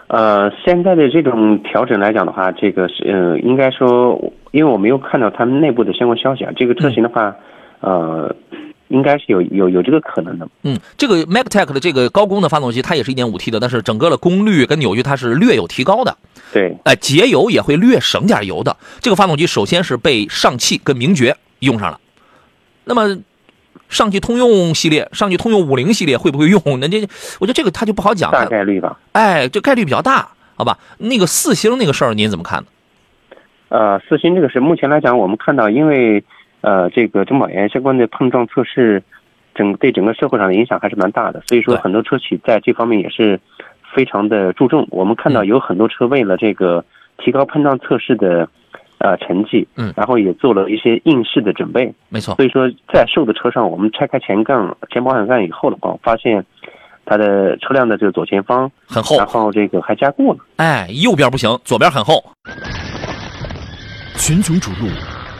[0.09, 7.35] 呃，现在的这种调整来讲的话，这个是呃，应该说，因为我没有看到他们内部的相关消息啊，这个车型的话，
[7.81, 8.35] 呃，
[8.89, 10.49] 应该是有有有这个可能的。
[10.65, 16.17] 嗯，这个 Mactech 的这个高功的发动机，它也是一点五 T 的，但是整个的功率跟扭矩它是略有提高的。
[16.53, 18.77] 对，哎，节油也会略省点油的。
[19.01, 22.01] 这个发动机首先是被上汽跟名爵用上了，
[22.85, 23.19] 那么。
[23.89, 26.63] 上汽通用系列，上汽通用五菱系列会不会用？
[26.79, 27.01] 那这，
[27.41, 28.31] 我觉得这个它就不好讲。
[28.31, 28.97] 大概率吧。
[29.11, 30.79] 哎，这概率比较大，好吧？
[30.99, 32.67] 那个四星那个事儿您怎么看呢？
[33.69, 36.23] 呃，四星这个是目前来讲，我们看到，因为
[36.61, 39.03] 呃，这个中保研相关的碰撞测试，
[39.57, 43.41] 整对整个社会上的影响还是蛮大的，所以说很多车企在这方面也是
[43.95, 44.87] 非常的注重。
[44.91, 46.85] 我们看到有很多车为了这个
[47.19, 48.49] 提高碰撞测试的。
[49.03, 52.35] 呃，成绩，嗯，然后也做了一些应试的准备，没错。
[52.35, 56.45] 所以说，在售的车上，我们拆开前杠、前保险杠以后的话，发现
[57.07, 60.41] 它的车辆的这个左前方很厚，然后这个还加固了。
[60.57, 62.23] 哎，右边不行，左边很厚。
[64.17, 64.87] 群雄逐鹿，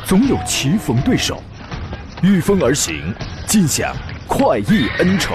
[0.05, 1.37] 总有棋逢对手，
[2.23, 3.13] 御风而行，
[3.45, 3.95] 尽享
[4.27, 5.35] 快意恩仇。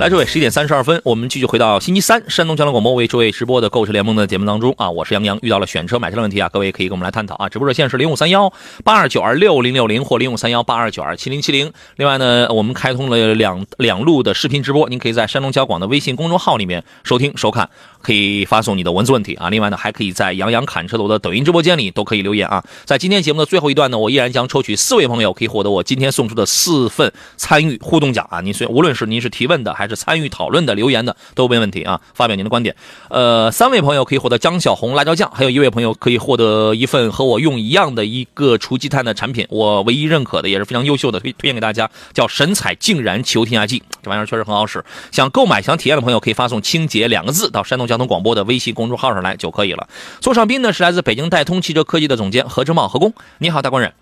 [0.00, 5.38] 来，诸位，十一点三十二分，我们继续回到星期三，山东交通广播为诸位直播的购车联盟的节目当中啊，我是杨洋。
[5.42, 7.50] 遇到了选车买车的问题啊，各位可以跟我们来探讨啊。
[7.50, 8.50] 直播热线是零五三幺
[8.82, 11.70] 八二九二六零六零或零五三幺八二九二七零七零。
[11.96, 17.68] 另外呢，我们开通了两两路的视频直播，您可以在山东交广的微信公众号里面收听收看，
[18.00, 19.50] 可以发送你的文字问题啊。
[19.50, 22.64] 另外呢，还可以在杨洋侃车楼的抖音直播间里都可以留言啊。
[22.86, 28.40] 在今天节目的最后一段呢，我依然将抽取四位朋友，可以获得我今天送出的四份参与互动奖啊。
[28.40, 30.70] 您虽无论是您是提问的还是是参与讨论的。
[30.70, 32.74] 留言的都没问题啊，发表您的观点。
[33.10, 44.82] 呃，三位朋友可以获得江小红辣椒酱，还有一位朋友可以获得一份和我用一样的一个除积碳的产品，我唯一认可的也是非常优秀的，推推荐给大家，叫神采净燃球添加剂，这玩意儿确实很好使。
[45.10, 49.88] 想购买想体验的朋友可以发送“清洁”两个字到山东交通广播的微信公众号上来就可以了。
[50.20, 53.92] 座上宾呢是来自北京戴通汽车科技的总监何志茂何工，你好，大官人。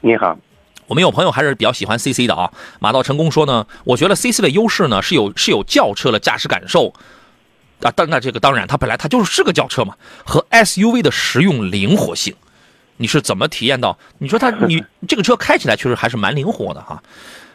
[0.00, 0.38] 你好。
[0.86, 2.50] 我们有朋友还是比较喜欢 CC 的啊。
[2.80, 6.92] 马到成功说呢，我觉得 CC 的优势呢是有是有轿车的驾驶感受
[7.80, 7.92] 啊。
[7.94, 12.34] 但那这个当然，它本来它就是是个轿车嘛，和 SUV 的实用灵活性，
[12.98, 13.96] 你是怎么体验到？
[14.18, 17.02] 你说它 你这个车开起来确实还是蛮灵活的哈。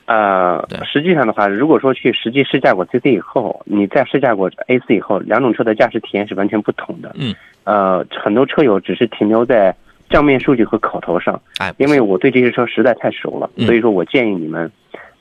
[0.05, 7.13] 呃，实际上的话，如果说去实际试驾过 CC 以后，你再试驾过 AC 以后，两种车的驾驶体验是完全不同的。
[7.15, 7.35] 嗯。
[7.65, 9.75] 呃，很多车友只是停留在。
[10.09, 14.71] 账面数据和口头上，哎，因为我对这些车实在太熟了，所以说我建议你们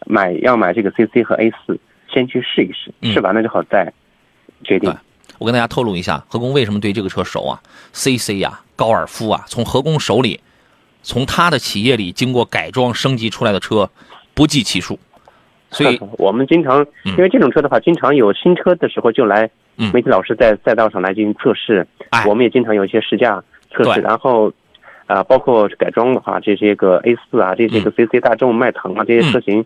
[0.06, 3.92] 买要买这个 CC 和 A 四，先去试一试，试完了之后再
[4.62, 4.94] 决定。
[5.38, 7.60] 我跟大家透露一下，何工为什么对这个车熟啊
[7.92, 10.40] ？CC 呀，高尔夫啊，从何工手里，
[11.02, 13.90] 从他的企业里经过改装升级出来的车
[14.34, 14.98] 不计其数，
[15.70, 19.50] 所以 我们经常因为这种车的话，经常有新车的时候就来
[19.92, 21.86] 媒体老师在赛道上来进行测试，
[22.26, 24.52] 我们也经常有一些试驾测试，然后。
[25.06, 29.64] 啊，包括改装的话，这些个 A 四啊，这些个 CC 大众、迈腾啊，这些车型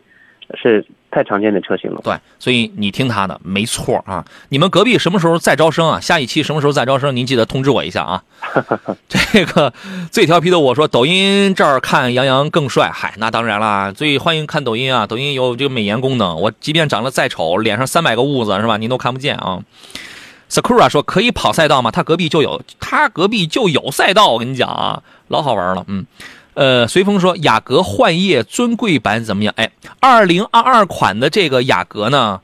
[0.55, 2.01] 是太常见的车型了。
[2.05, 4.25] 对，所以你听他的没错啊。
[4.49, 6.01] 你们隔壁什么时候再招生啊？
[6.01, 7.15] 下一期什么时候再招生？
[7.15, 8.23] 您记得通知我一下啊。
[9.09, 9.73] 这个
[10.11, 12.91] 最调皮的我说，抖音这儿看杨洋更帅。
[12.93, 15.07] 嗨，那当然啦，最欢迎看抖音啊。
[15.07, 18.77] 抖音有这个美颜功能，我即便长得再丑，脸上三百个痦子是吧？
[18.77, 19.61] 您都看不见啊。
[20.51, 21.93] Sakura 说可以跑赛道吗？
[21.93, 24.33] 他隔壁就有，他隔壁就有赛道。
[24.33, 25.01] 我跟你讲啊，
[25.31, 25.85] 老好玩了。
[25.87, 26.05] 嗯，
[26.55, 29.55] 呃，随风说雅阁幻夜尊贵版怎么样？
[29.57, 32.41] 哎，二零二二款的这个雅阁呢，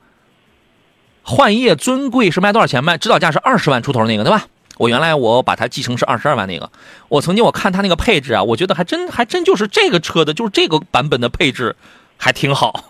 [1.22, 2.85] 幻夜尊贵是卖多少钱？
[2.85, 4.46] 卖指导价是二十万出头那个，对吧？
[4.79, 6.70] 我原来我把它继承是二十二万那个。
[7.09, 11.75] 我曾经我看他那个配置啊，我觉得还真还真就是这个车的，就是这个版本的配置
[12.16, 12.85] 还挺好。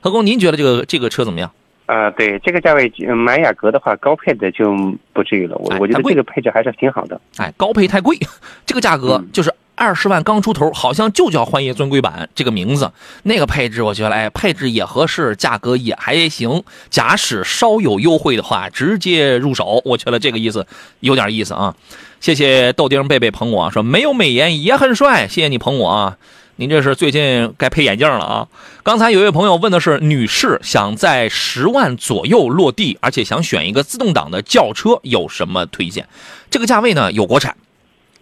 [0.00, 1.50] 何工，您觉得这个这个车怎么样？
[1.92, 4.74] 啊，对这个价位买雅阁的话，高配的就
[5.12, 5.54] 不至于了。
[5.58, 7.20] 我我觉得这个配置还是挺好的。
[7.36, 8.16] 哎，高配太贵，
[8.64, 12.90] 这个价格就是二十万刚出头，好像就叫幻夜尊贵版这个名字。
[13.24, 16.62] 那个配置我觉得，哎，配置也合适，价格也还行。
[16.88, 20.66] 假使稍有优惠的话，直接入手，我觉得这个意思
[21.00, 21.74] 有点意思啊。
[22.20, 26.16] 谢谢豆丁贝贝捧我说没有美颜也很帅，谢谢你捧我啊。
[26.62, 28.48] 您这是最近该配眼镜了啊！
[28.84, 36.06] 刚才有一位朋友问的是，女士想在十万左右落地，而且想选一个自动挡的轿车，有什么推荐？
[36.50, 37.56] 这个价位呢，有国产，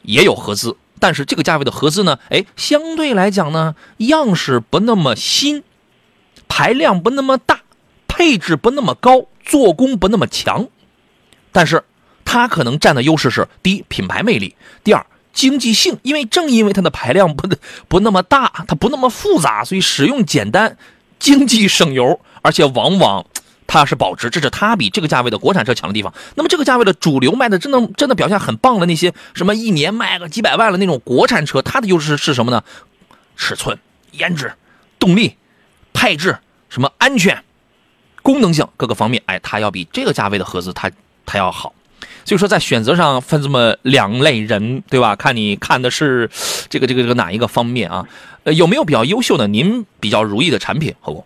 [0.05, 5.63] 也有合资，但是这个价位的合资呢，哎，相对来讲呢，样式不那么新，
[6.49, 7.61] 排量不那么大，
[8.09, 10.67] 配置不那么高，做工不那么强，
[11.53, 11.85] 但是
[12.25, 15.99] 它可能占的优势是：第一，品牌魅力；第二，经济性。
[16.03, 17.49] 因为正因为它的排量不
[17.89, 20.77] 不那么大，它 不那么复杂，所以使用简单，
[21.19, 23.25] 经济省油，而且往往。
[23.73, 26.13] 它是保值，这是它比这个价位的国产车强的地方。
[26.35, 32.65] 那么这个价位的主流卖的真的真的表现很棒的那些什么一年卖个几百万的那种国产车，它的优势是什么呢？
[33.37, 33.79] 尺寸、
[34.11, 34.53] 颜值、
[34.99, 35.37] 动力、
[35.93, 36.37] 配置、
[36.69, 37.45] 什么安全、
[38.23, 40.91] 功能性各个方面，哎，它要比这个价位的合资它
[41.25, 41.73] 它要好。
[42.25, 45.17] 所以说在选择上分这么两类人，对吧？
[45.17, 46.29] 看你看的是
[46.69, 48.07] 这个这个这个哪一个方面啊？
[48.45, 50.95] 呃，有没有比较优秀的您比较如意的产品？
[51.01, 51.25] 何工？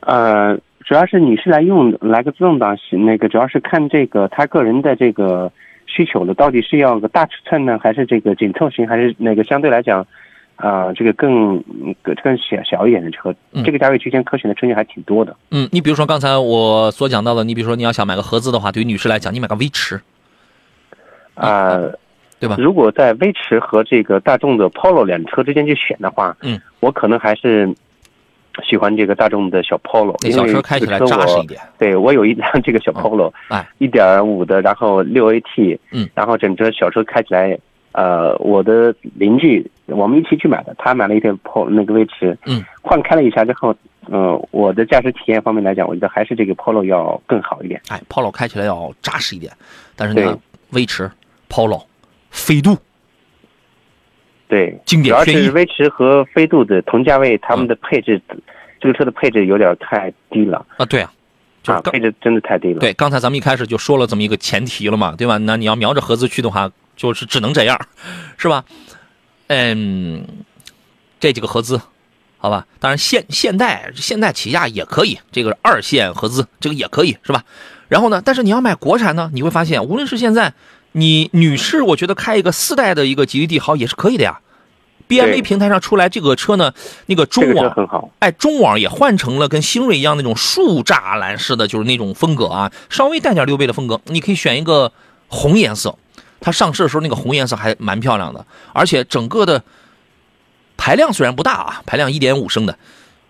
[0.00, 0.58] 呃。
[0.82, 2.76] 主要是女士来用来个自动挡，
[3.06, 5.52] 那个主要是看这个她个人的这个
[5.86, 10.04] 需求的，到底是要个大尺寸呢，还是这个紧凑型，还是那个相对来讲，
[10.60, 11.62] 啊，这个更
[12.22, 13.34] 更小小一点的车？
[13.64, 15.34] 这个价位区间可选的车型还挺多的。
[15.50, 20.00] 嗯，你比如说刚才我所讲到的，你比如说你要想买个合资的话，对于女士来讲，你买个威驰，
[21.34, 21.78] 啊，
[22.38, 22.56] 对吧？
[22.58, 27.74] 如果在威驰和这个大众的 Polo 两车之间去选的话，嗯，我可能还是。
[28.68, 31.58] 喜欢这个大众的小 Polo，那小车开起来扎实一点。
[31.78, 37.56] 对我有一辆这个小 Polo，哎，一点五的，然后六 AT，嗯，然后整车小车开起来，
[37.92, 43.74] 呃，我的邻居我们一起去买的，他买了一台 Polo 那个威驰，嗯，换开了一下之后，
[44.08, 47.80] 呃，我的驾驶体验方面来讲，我觉得还是这个 Polo 要更好一点。
[47.88, 49.52] 哎，Polo 开起来要扎实一点，
[49.96, 50.38] 但是呢，
[50.70, 51.10] 威驰、
[51.48, 51.82] Polo、
[52.30, 52.76] 飞度。
[54.48, 58.20] 对，经典主要是威驰和飞度的同价位，他们的配置，
[58.80, 60.84] 这个车的配置有点太低了啊！
[60.86, 61.12] 对啊，
[61.66, 62.80] 啊，配置真的太低了。
[62.80, 65.38] 对，刚才咱们一开始就说了这么一个前提了嘛，对吧？
[65.38, 66.68] 那你要瞄着合资去的话，
[67.00, 67.80] 就是只能这样，
[68.36, 68.64] 是吧？
[69.46, 70.26] 嗯，
[71.18, 71.80] 这几个合资，
[72.36, 72.66] 好吧？
[72.78, 77.44] 当然现现代现代起亚也可以，这个二线合资这个也可以，是吧？
[77.88, 80.52] 然后呢，但是你要买国产呢，你会发现，无论是现在。
[80.92, 84.40] 你女士，我觉得开一个四代的一个吉利帝豪也是可以的呀。
[85.06, 86.74] B M W 平台上出来这个车呢，
[87.06, 94.00] 那个中网很好，哎，中网也换成了跟星瑞一样那种竖栅栏式的，就是那种风格啊，稍微带点溜背的风格。
[94.06, 94.90] 你可以选一个
[95.28, 95.96] 红颜色，
[96.40, 99.62] 它上市的时候那个红颜色还蛮漂亮的，而且整个的
[100.76, 102.78] 排量虽然不大啊，排量一点五升的，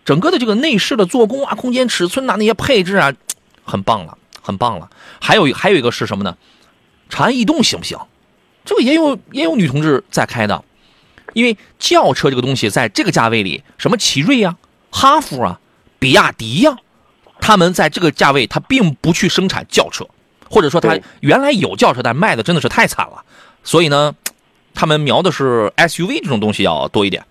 [0.05, 3.12] 整个的这个内饰的做工啊、空间尺寸呐、那些配置啊，
[3.64, 4.88] 很棒了，很棒了。
[5.20, 6.37] 还有 还有一个是什么呢？
[7.09, 7.99] 长安逸动行不行？
[8.64, 10.62] 这个也有也有女同志在开的，
[11.33, 14.57] 因为轿车这个东西在这个价位里，什么奇瑞呀、
[14.90, 15.59] 哈弗啊、
[15.99, 16.77] 比亚迪呀，
[17.40, 20.07] 他们在这个价位，他并不去生产轿车，
[20.50, 23.22] 或者说他原来有轿车，但卖的真的是太惨了，
[23.62, 24.14] 所以呢，
[24.74, 27.24] 他们瞄的是 SUV 这种东西要多一点。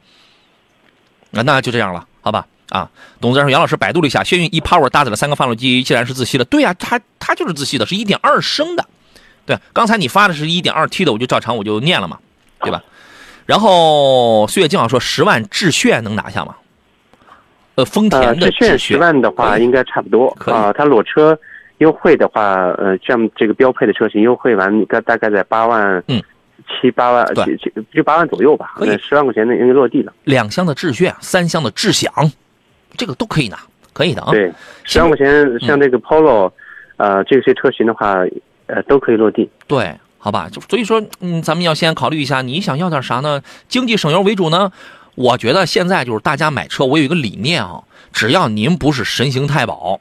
[1.32, 2.48] 那那就这样了，好吧？
[2.70, 8.86] 啊，董子说杨老师百度了一下，轩逸 ePower 搭载了三个发动机，既然是自吸的，对呀，它它就是自吸的，是一点二升的。
[9.46, 12.20] 对，刚才你发的是一点二 T 的，我就照常我就念了嘛，
[12.62, 12.84] 对吧？
[13.46, 16.56] 然后岁月静好说十万致炫能拿下吗？
[17.76, 20.72] 呃，丰田的致炫十万的话应该差不多啊。
[20.72, 21.36] 它裸车
[21.80, 26.22] 优惠的话，呃，像这个标配的车型优惠完，大大概在八万，嗯，
[26.70, 28.74] 七八万，七七就八万左右吧。
[28.76, 30.14] 可以，十万块钱的应该落地了。
[30.24, 32.14] 两厢的致炫，三厢的智享，
[32.96, 33.58] 这个都可以拿，
[33.92, 34.32] 可以的啊。
[34.32, 34.50] 对，
[34.84, 36.52] 十万块钱像这个 Polo，
[36.98, 38.24] 呃，这些车型的话。
[38.72, 39.50] 呃，都可以落地。
[39.66, 43.42] 对，好吧，就所以说，嗯，咱们要先考虑一下，你想要点啥呢？
[43.68, 44.72] 经济省油为主呢？
[45.16, 47.82] 我觉得现在就是大家买车，我有一个理念啊，
[48.14, 50.00] 只要您不是神行太保，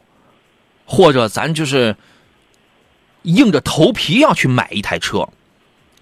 [0.89, 1.95] 或者咱就是
[3.23, 5.29] 硬着头皮要去买一台车，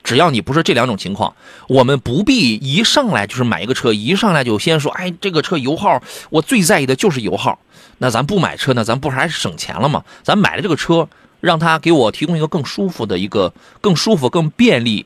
[0.03, 1.35] 只要你不是这两种情况，
[1.69, 7.59] 我们不必一上来就是买一个车，一上来就先说，哎，这个车油耗，我最在意的就是油耗。
[7.99, 10.05] 那咱不买车呢，咱不是还是省钱了吗？
[10.23, 11.09] 咱买了这个车。
[11.39, 15.05] 让它给我提供一个更舒服的一个、更舒服、更便利，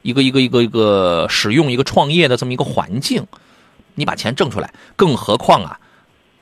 [0.00, 3.26] 一个一个一个一个使用、一个创业的这么一个环境。
[3.94, 5.78] 你把钱挣出来，更何况啊，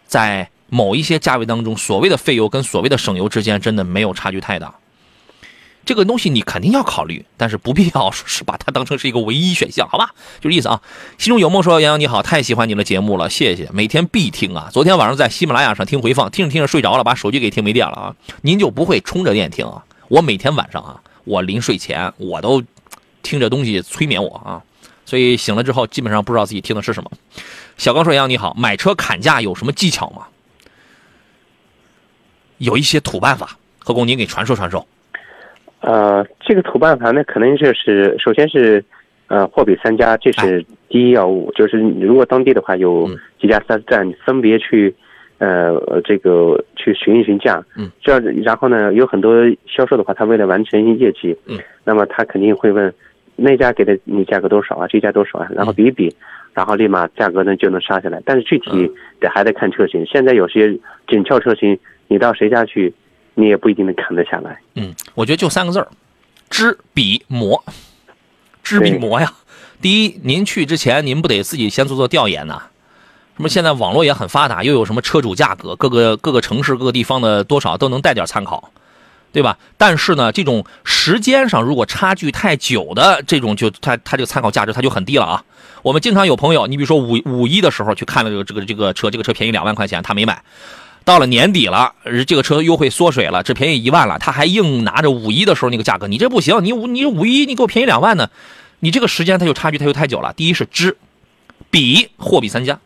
[0.07, 4.75] 在某一些价位当中，所谓的费油跟所谓的省油之间，真的没有差距太大。
[5.85, 10.15] 这个东西你肯定要考虑，但是不必要说是把它当成是一个唯一选项，好吧？
[10.41, 10.81] 就这意思啊。
[11.19, 14.71] 心中有梦说：“杨洋你好，太喜欢你的节目了，谢谢，每天必听啊。
[14.73, 18.17] 昨天晚上在喜马拉雅上听回放，听着听着睡着了，把手机给听没电了啊。
[18.41, 19.85] 您就不会充着电听啊？
[20.09, 22.63] 我每天晚上啊，我临睡前我都
[23.23, 24.63] 听着东西催眠我啊，
[25.05, 27.11] 所以醒了之后基本上不知道自己听的是什么。
[27.77, 30.23] 小刚说：杨洋你好，买车砍价有什么技巧吗？
[32.59, 34.85] 有一些土办法，何工您给传授传授。”
[35.81, 38.83] 呃，这个土办法呢，可能就是首先是，
[39.27, 41.53] 呃，货比三家，这是第一要务。
[41.55, 43.07] 就是如果当地的话有
[43.39, 44.95] 几家四 S 店，分别去，
[45.37, 49.35] 呃，这个去询一询价，嗯，这样然后呢，有很多
[49.67, 52.91] 销售的话，他为了完成业绩，嗯，那么他肯定会问
[53.37, 56.11] 那家给的你价格多少啊，这家多少啊，然后比一比，
[56.55, 58.23] 然后立马价格呢就能杀下来。
[58.25, 58.91] 但是具体
[59.21, 60.75] 得还得看车型，现在有些
[61.09, 61.79] 紧俏车型，
[62.09, 62.95] 你到谁家去，
[63.35, 64.59] 你也不一定能砍得下来。
[64.75, 65.89] 嗯，我觉得就三个字儿：
[66.51, 67.65] 知彼磨，
[68.63, 69.33] 知彼磨呀。
[69.81, 72.63] 第一，您去之前您不得自己先做做调研呐？
[73.37, 78.71] 什么现在网络也很发达，又有什么车主价格，各个各个城市各个地方的多少都能带点参考，
[79.33, 79.59] 对吧？
[79.77, 85.45] 但是呢，这种时间上如果差距太久的这种，就它它这个参考价值它就很低了啊。
[85.83, 90.41] 我们经常有朋友，你比如说五五一的时候去看了这个这个这个车，这个车便宜两万块钱，他没买。
[91.05, 91.95] 到了年底了，
[92.27, 98.31] 这个车优惠缩水了，只便宜一万了，他还硬拿着五一的时候那个价格，你这不行，你五你五一你给我便宜两万呢？
[98.81, 100.33] 你这个时间它就差距它就太久了。
[100.35, 100.97] 第一是知，
[101.71, 102.79] 比货比三家。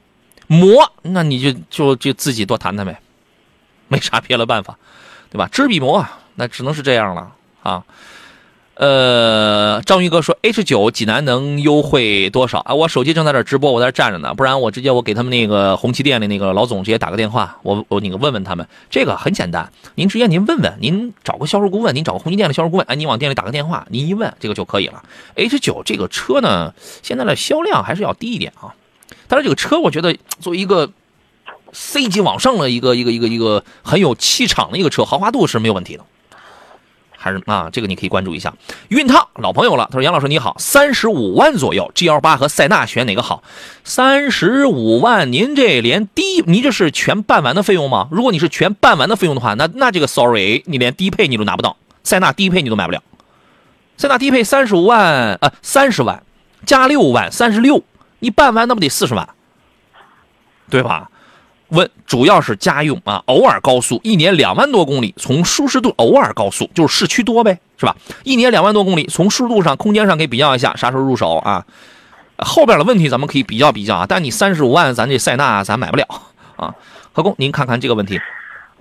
[0.47, 3.01] 磨，那你就就就自己多谈谈呗，
[3.89, 4.79] 没啥别的办法，
[5.31, 5.49] 对吧？
[5.53, 6.07] 知比磨，
[6.37, 7.85] 那只能是这样了啊。
[8.79, 12.75] 呃，章鱼哥说，H 九济南能优惠多少啊？
[12.75, 25.03] 我手机正在这直播，我在这站着呢，不然我直接我给他们那个红旗店的那个老总直接打个电话，我我那个问问他们，这个很简单，您直接您问问，您找个销售顾问，您找个红旗店的销售顾问，哎，你往店里打个电话，您一问这个就可以了。
[25.35, 26.73] H 九这个车呢，
[27.03, 28.73] 现在的销量还是要低一点啊。
[29.27, 30.89] 但是这个车，我觉得作为一个
[31.73, 36.05] C 级往上的一个一个一个一个很有气场的一个车，豪华度是没有问题的。
[37.21, 38.55] 还是啊，这个你可以关注一下。
[38.89, 43.43] 熨烫老朋友了，他说：“杨老师你好，三十五万左右，G L 八和塞纳选哪个好？
[43.83, 48.07] 三十五万，您这连低，您这是全办完的费用吗？
[48.13, 53.03] 如果你是全办完的费用的话，那那这个 Sorry，你连低配你都拿不到，塞纳低配你都买不了。
[53.97, 56.23] 塞纳低配三十五万，呃，三十万
[56.65, 57.83] 加六万，三十六。”
[58.21, 59.29] 你办完那不得四十万，
[60.69, 61.09] 对吧？
[61.71, 67.95] 问主要是家用啊，偶尔高速，一年两万多公里，从舒适度偶尔高速就是市区多呗，是吧？
[68.25, 71.65] 一年两万多公里，从舒适度上、空间上可以比较一下，啥时候入手啊？
[72.39, 74.07] 后边的问题咱们可以比较比较啊。
[74.09, 76.05] 但你三十五万，咱这塞纳咱买不了
[76.57, 76.75] 啊。
[77.13, 78.19] 何工，您看看这个问题。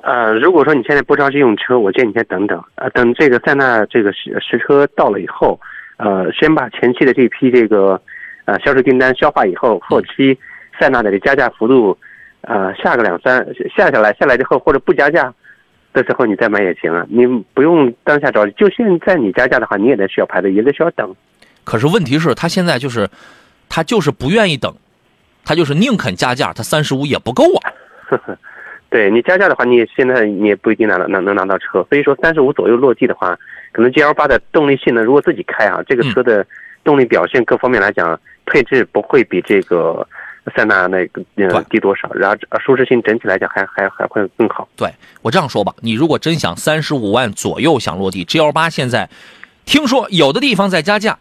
[0.03, 5.59] 呃，如果说你现在不着急用车，我建议你先等等呃，等这个塞纳这个实实车到了以后，
[5.97, 8.01] 呃，先把前期的这批这个。
[8.47, 10.33] 呃，销售订单消化以后，后期
[10.79, 11.97] 塞纳的这加价幅度，
[12.47, 13.45] 呃，下个两三
[13.75, 15.33] 下下来，下来之后或者不加价
[15.91, 17.05] 的时候，你再买也行啊。
[17.09, 21.13] 你不用当下着急，就现在你加价的话，你也得需要排队，也得需要等。
[21.65, 23.09] 可是问题是，他现在就是，
[23.67, 24.73] 他就是不愿意等，
[25.43, 27.73] 他就是宁肯加价，他三十五也不够啊。
[28.89, 31.85] 对你加价的话，你现在你也不一定拿到能能拿到车。
[31.89, 33.37] 所以说，三十五左右落地的话，
[33.73, 36.47] 可能 G L 八的动力性能，如果自己开啊，这个车的
[36.85, 38.17] 动力表现各方面来讲。
[38.49, 40.07] 配置不会比这个
[40.55, 44.67] 塞纳那个呃低多少，然后舒适性整体来讲还还还会更好。
[44.75, 44.91] 对
[45.21, 49.09] 我这样说吧，你如果真想三十五万左右想落地，G L 八现在
[49.65, 51.17] 听说有的地方在加价，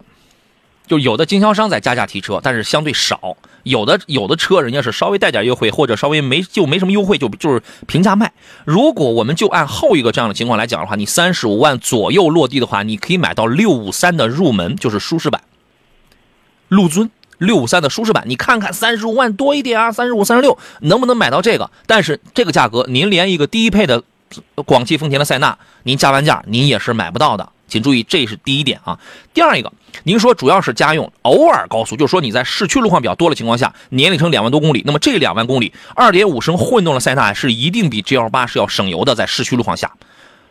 [0.86, 3.36] 就有的经销商在加价提车，但是相对少。
[3.64, 8.32] 有的有的车人家是稍微带点优惠，或者稍微没就没什么优惠，就就是平价卖。
[8.64, 15.42] 如果我们就按后一个这样的情况来讲的话，你三十五万左右落地的话，你可以买到六五三的入门，就是舒适版。
[16.68, 21.70] 陆尊六五三的舒适版，你看看三十五万多一点啊，三十五、三十六能不能买到这个？
[21.86, 24.02] 但是这个价格，您连一个低配的
[24.64, 27.48] 广汽丰田的塞纳，您加完价您也是买不到的。
[27.68, 28.96] 请注意，这是第一点啊。
[29.34, 29.72] 第二一个，
[30.04, 39.90] 您说主要是家用，偶尔高速，就是说你在市区路况比较多的情况下，年里程两万多公里，那么这两万公里，二点五升混动的塞纳是一定比 G L 八是要省油的，在市区路况下。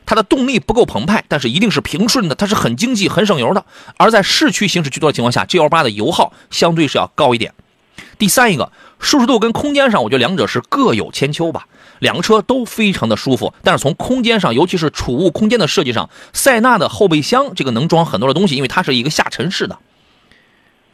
[0.06, 3.66] 它的动力不够澎湃，但是一定是平顺的，它是很经济、很省油的。
[3.97, 7.53] 而在市区行驶居多的情况下，G L 八的油耗相对是要高一点。
[8.18, 11.68] 第三一个，舒适度跟空间上，我觉得两者是各有千秋吧。
[11.99, 19.80] 两个车都非常的舒服，但是从空间上，尤其是储物空间的设计上，塞纳的后备箱这个能装很多的东西，因为它是一个下沉式的。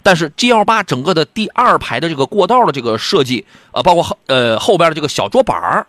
[0.03, 5.85] 但是 G L 八整个的第二排的这个过道的这个设计，呃，包括后呃后边的这个小桌板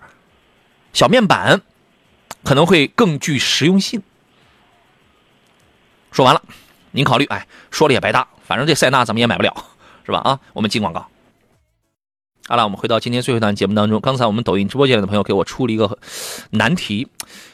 [0.93, 1.61] 小面板。
[2.45, 4.03] 可能会更具实用性。
[6.11, 6.43] 说完了，
[6.91, 9.55] 您考虑，哎，说了也白搭，反正这塞纳咱们也买不了，
[10.05, 10.19] 是吧？
[10.19, 11.07] 啊，我们进广告。
[12.49, 14.01] 好了，我们回到今天最后一段节目当中。
[14.01, 15.99] 刚才我们抖音直播间里的朋友给我出了一个
[16.51, 17.07] 难题，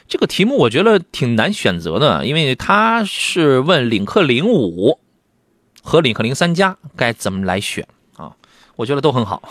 [0.07, 4.99] 这个题目我觉得挺难选择的，因为他是问领克零五
[5.83, 7.87] 和领克零三加该怎么来选
[8.17, 8.35] 啊？
[8.75, 9.41] 我觉得都很好。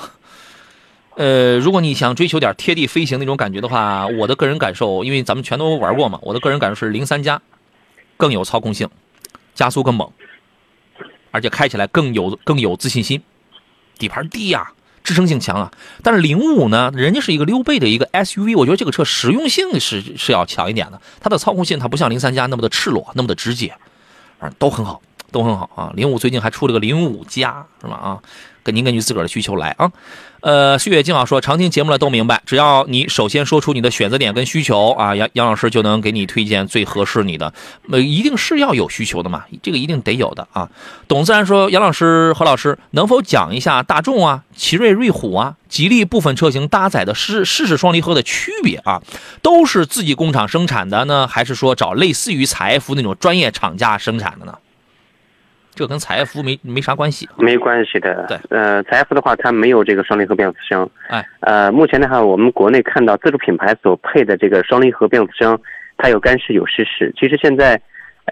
[1.19, 7.43] 呃，如果你想追求点贴地飞行那种感觉的话，我的个人感受，因为咱们全都玩过嘛，我的个人感受是零三加
[8.17, 8.89] 更有操控性，
[9.53, 10.09] 加速更猛，
[11.33, 13.21] 而且开起来更有更有自信心。
[13.99, 14.71] 底盘低呀，
[15.03, 15.73] 支撑性强啊。
[16.05, 21.03] 但是零五呢，人家是一个溜背的一个 SUV，我觉得这个车实用性是是要强一点的。
[21.19, 23.75] 它的操控性它不像零三加那么的赤裸，那么的直接，
[24.39, 25.03] 啊，都很好，
[25.33, 25.93] 都很好啊。
[25.97, 27.95] 零五最近还出了个零五加，是吧？
[27.95, 28.23] 啊。
[28.73, 29.91] 您根据自个儿的需求来啊，
[30.41, 37.53] 呃，岁月静好说，常听节目的都明白，只要你首先说出你的选择点跟需求啊，杨杨老师就能给你推荐最合适你的，
[37.91, 40.69] 呃，一定是要有需求的嘛，这个一定得有的啊。
[41.07, 49.03] 董自然说，杨老师何老师能否讲一下大众啊、奇瑞瑞虎啊、吉利部分车型搭载的湿湿式双离合的区别啊？
[49.43, 54.55] 都是自己工厂生产的呢，还是说找类似于采埃孚那种专业厂家生产的呢？
[55.79, 58.27] 这跟财富没没啥关系，没关系的。
[58.27, 60.91] 对，呃，财富的话，它没有这个双离合变速箱。
[61.07, 65.57] 哎，呃，目前的话，我们国内看到自主品牌所配的这个双离合变速箱，
[65.97, 67.15] 它有干式有湿式。
[67.17, 67.81] 其实现在，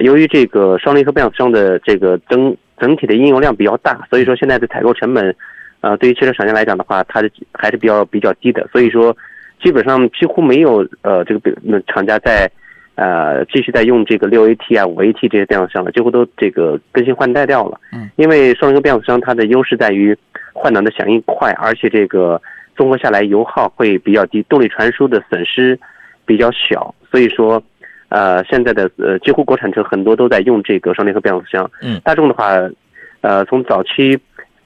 [0.00, 5.32] 由于这个双离合变速箱的这个整整体的应用量比较大，所以说现在的采购成本，
[5.82, 8.68] 呃，对于汽车厂家来讲的话，它的还是比较比较低的。
[8.72, 9.16] 所以说，
[9.62, 12.50] 基本上几乎没有呃这个厂家在。
[12.96, 17.78] 呃，继续在用这个六 AT 啊、五 AT 这些变速箱了，几乎都这个更新换代掉了。
[17.92, 20.16] 嗯，因为双离合变速箱它的优势在于
[20.54, 22.40] 换挡的响应快，而且这个
[22.74, 25.78] 综合下来油耗会比较低，动力传输的损失
[26.24, 26.94] 比较小。
[27.10, 27.62] 所以说，
[28.08, 31.70] 呃，现在的呃几乎国产车很多都在用这个双离合变速箱。
[31.82, 32.52] 嗯，大众的话，
[33.20, 34.18] 呃，从早期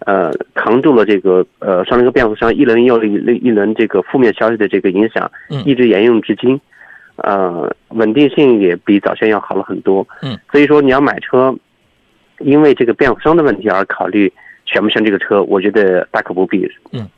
[0.06, 5.28] 呃扛住了这个呃双离合变速箱一轮又一一轮这个负面消息的这个影响，
[5.64, 6.60] 一直沿用至今。
[7.22, 10.06] 呃，稳定性也比早先要好了很多。
[10.22, 11.54] 嗯，所以说你要买车，
[12.38, 14.32] 因为这个变速箱的问题而考虑
[14.64, 16.66] 选不选这个车，我觉得大可不必。
[16.92, 17.08] 嗯，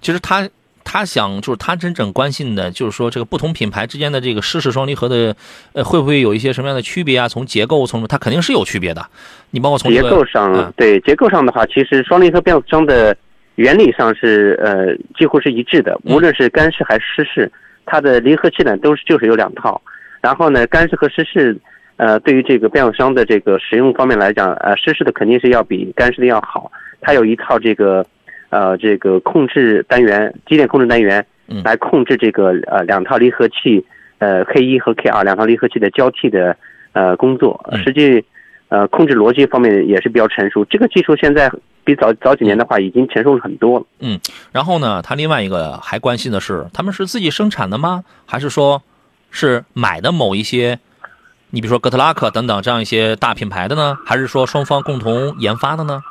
[0.00, 0.48] 其实他
[0.84, 5.36] 他想就是他真正关心的就是说这个不同品牌之间的这个湿式双离合的
[5.72, 7.28] 呃会不会有一些什么样的区别啊？
[7.28, 9.04] 从结构从它肯定是有区别的。
[9.50, 13.16] 你包括从结构上，对结构上的话，其实双离合变速箱的
[13.56, 17.50] 原理上是呃几乎是一致的，无论是干式还是湿式。
[17.90, 19.80] 它的离合器呢都是就是有两套，
[20.20, 21.56] 然后呢干式和湿式，
[21.96, 26.70] 呃对于这个变速箱的这个使用方面来讲，呃湿式的肯定是要比干式的要好。
[27.00, 28.04] 它有一套这个，
[28.50, 31.24] 呃这个控制单元，机电控制单元，
[31.64, 33.82] 来控制这个呃两套离合器，
[34.18, 36.54] 呃 K 一和 K 二两套离合器的交替的
[36.92, 38.22] 呃工作，实际
[38.68, 40.62] 呃控制逻辑方面也是比较成熟。
[40.66, 41.50] 这个技术现在。
[41.88, 43.86] 比早早几年的话，已经成熟了很多了。
[44.00, 44.20] 嗯，
[44.52, 48.04] 然后呢，他另外一个还关心的是，他们是自己生产的吗？
[48.26, 48.82] 还是说，
[49.30, 50.78] 是买的某一些，
[51.48, 53.96] 你比如说哥特拉克等等这样一些大品牌的呢？
[54.04, 56.02] 还是说双方共同研发的呢？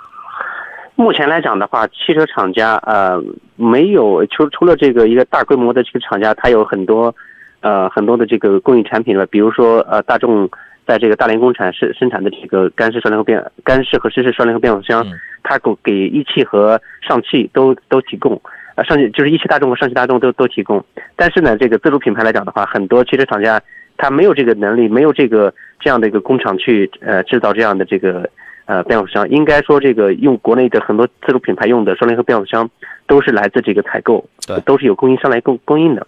[0.96, 3.22] 目前来讲的话，汽车厂家呃
[3.56, 7.14] 没有除除了这个一个大规模的这个厂家，它有很多
[7.60, 10.50] 呃很多的这个供应产品了，比如说呃大众。
[10.88, 15.06] 在这个大连工厂生生产的这个干式双离合变干式和湿式双离合变速箱，
[15.44, 18.42] 它给给一汽和上汽都都提供，
[18.76, 20.84] 呃上汽就是一汽大众和上汽大众都都提供。
[21.18, 23.62] 但是呢，这个自主品牌来讲的话，很多汽车厂家
[23.98, 28.30] 它没有这个能力，没有这个这样的一个工厂去呃制造这样的这个
[28.66, 29.28] 呃变速箱。
[29.30, 32.70] 应该说，这个用国内的很多自主品牌用的双离合变速箱，
[33.08, 36.08] 都是来自这个采购，对，都是有供应商来供供应的。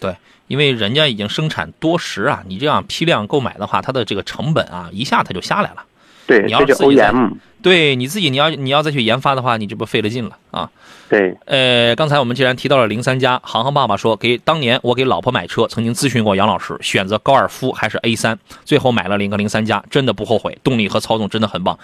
[0.00, 0.10] 对。
[0.46, 5.84] 因为人家已经生产多时啊，你这样批量购买的话，它的这个成本啊，一下它就下来了。
[6.26, 10.68] 对，你要自己 OEM，对你自己你要你要再去研发的话，你这不费了劲了啊？
[11.08, 11.36] 对。
[11.44, 21.78] 呃，刚才我们既然提到了零三加，航航爸爸说给当年我给老婆买车，曾经咨询过杨老师，选择高尔夫还是 A 三，最后买了领个零三加，真的不后悔，动力和操纵真的很棒。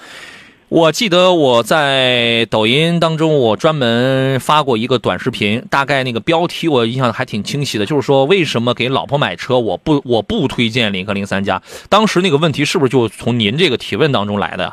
[0.73, 11.61] 我记得我在抖音当中，我专门发过一个短视频，大概那个标题我印象还挺清晰的，就是说为什么给老婆买车我不我不推荐领克零三加。
[11.91, 14.73] 当时那个问题是不是就从您这个提问当中来的？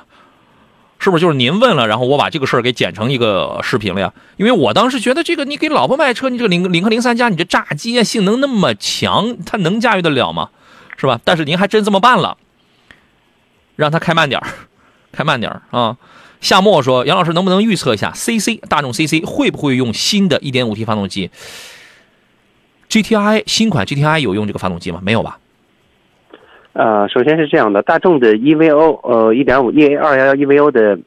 [0.99, 4.13] 是不是就是您问了，然后我把这个事儿给剪成一个视频了呀？
[4.37, 10.47] 因为我当时觉得这个你给老婆买车，你这个领领克零三加，你这炸机性能那么强，它能驾驭得了吗？
[10.95, 11.19] 是吧？
[11.25, 12.37] 但是您还真这么办了，
[13.75, 14.47] 让它开慢点儿。
[15.11, 15.97] 开慢点啊！
[16.41, 21.29] 夏末说：“杨老师能不能预测一下 CC 大众 CC 会不会用新的 1.5T 发动机
[22.89, 25.01] ？GTI 新款 GTI 有用这个发动机吗？
[25.03, 25.37] 没有吧？”
[26.71, 30.97] 呃，首先是这样的，大众的 EVO 呃1.5 EA211 EVO 的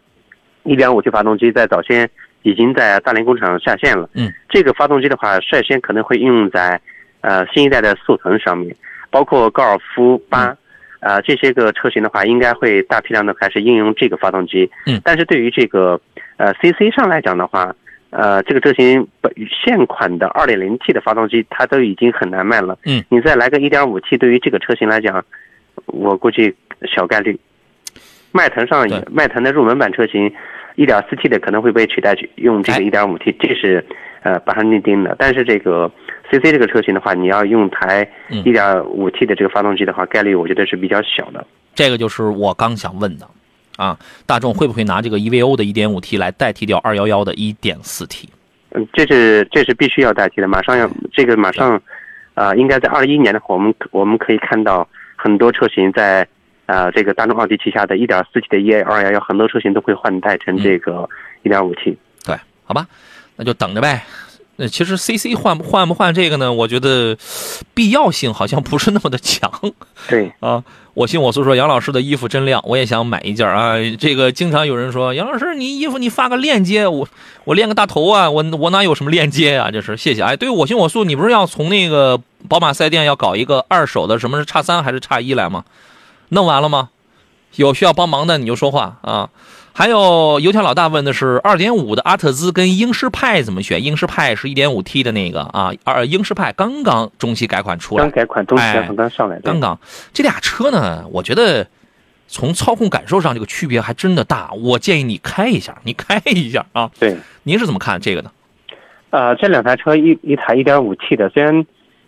[0.64, 2.10] 1.5T 发动机在早先
[2.42, 4.10] 已经在大连工厂下线了。
[4.12, 6.78] 嗯，这个发动机的话，率先可能会应用在
[7.22, 8.76] 呃新一代的速腾上面，
[9.08, 10.54] 包括高尔夫八。
[11.02, 14.70] 啊，这些个车型的话，应该会大批量的开始应用这个发动机。
[14.86, 16.00] 嗯，但是对于这个
[16.36, 17.74] 呃 CC 上来讲的话，
[18.10, 19.32] 呃，这个车型本
[19.64, 22.78] 现款的 2.0T 的发动机，它都已经很难卖了。
[22.84, 25.24] 嗯，你再来个 1.5T，对于这个车型来讲，
[25.86, 26.54] 我估计
[26.86, 27.36] 小概率。
[28.30, 30.32] 迈腾上，迈腾的入门版车型
[30.76, 33.84] ，，1.4T 的可能会被取代用这个 1.5T，这是
[34.22, 35.16] 呃板上钉钉的。
[35.18, 35.90] 但是这个
[36.32, 38.08] CC 这个车型的话，你要用台
[38.44, 41.46] 一点五 T 的这个发动机的话，概率我觉得是比较小的。
[41.74, 43.28] 这个就是我刚想问的，
[43.76, 48.28] 啊，大众会不会拿这个 EVO 的一点五 T 来代替掉二幺幺的一点四 T？
[48.70, 51.80] 嗯，这是这是必须要代替的，马上要这个马上，
[52.32, 56.26] 啊，应该在二一年的话，我们我们可以看到很多车型在。
[56.64, 61.06] 啊，这个大众奥迪旗下的 1.4T 的 EA 211，很多车型都会换代成这个
[61.42, 61.96] 1.5T。
[62.24, 62.86] 对，好吧，
[63.36, 64.00] 那就等着呗。
[64.56, 66.52] 那其实 CC 换不换不换这个呢？
[66.52, 67.16] 我觉得
[67.72, 69.50] 必要性好像不是那么的强。
[70.08, 73.76] 对啊，我信我素说杨老师的衣服真亮，我也想买一件啊。
[73.98, 77.08] 这个经常有人说杨老师，你衣服你发个链接，我
[77.44, 79.70] 我练个大头啊，我我哪有什么链接呀？
[79.70, 80.22] 这是谢谢。
[80.22, 85.64] 哎，对我信我素，你不是要从那个宝马四 S 店要搞一个二手的，什么是叉三还是叉一来吗？
[86.28, 86.90] 弄完了吗？
[87.56, 89.30] 有需要帮忙的你就说话啊。
[89.72, 93.82] 还有油条老大问的是二点五的阿特兹跟英诗派怎么选？
[93.82, 99.78] 英诗派是一点五 T 的那个啊，二英诗派刚刚中期改款出来，刚改款，中期改款刚上来，刚刚
[100.12, 101.66] 这俩车呢，我觉得
[102.28, 104.50] 从操控感受上这个区别还真的大。
[104.52, 106.90] 我建议你开一下，你开一下啊。
[106.98, 108.30] 对，您是怎么看这个的？
[109.10, 111.64] 呃，这两台车一一台一点五 T 的，虽然。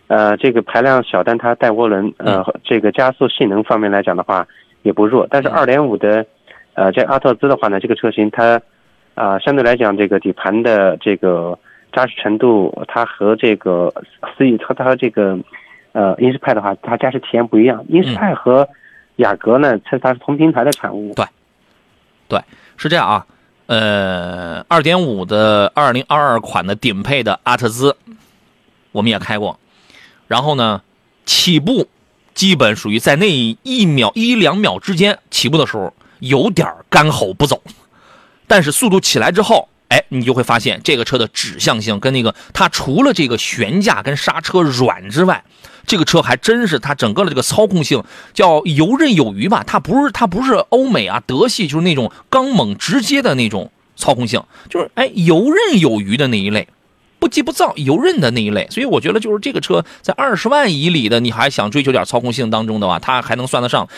[0.07, 4.47] 呃，这个排量小，但它带涡轮，呃，这个加速性能方面来讲的话
[4.83, 5.27] 也不弱。
[5.31, 6.25] 但是二点五的，
[6.75, 8.61] 呃，这阿特兹的话呢，这个车型它，
[9.15, 11.59] 啊，相对来讲这个底盘的这个
[11.93, 13.93] 扎实程度，它和这个
[14.37, 15.39] 思域和它这个，
[15.93, 17.85] 呃，英仕派的话，它驾驶体验不一样。
[17.89, 18.69] 英仕派和
[19.17, 21.15] 雅阁呢，它它是同平台的产物。
[21.15, 21.25] 对，
[22.29, 22.41] 对，
[22.77, 23.25] 是这样啊。
[23.67, 27.97] 呃，二点五的二零二二款的顶配的阿特兹，
[28.93, 29.59] 我们也开过。
[30.27, 30.83] 然后呢，
[31.25, 31.87] 起步
[32.35, 37.63] 基本属于在那一秒一两秒之间起步的时候有点干吼不走，
[38.47, 45.45] 但是速度起来之后，哎，你就会发现这个车的指向性跟那个它除了这个悬架跟刹车软之外，
[45.87, 48.03] 这个车还真是它整个的这个操控性
[48.33, 49.63] 叫游刃有余吧？
[49.67, 56.69] 它不是它不是欧美啊德系，就是那种刚猛直接的那种操控性，就是哎游刃有余的那一类。
[57.25, 63.89] 不急不躁、油润的那一类，所以我觉得就是这个车在二十万以里的，你还想追求点操控性当中的话，它还能算得上。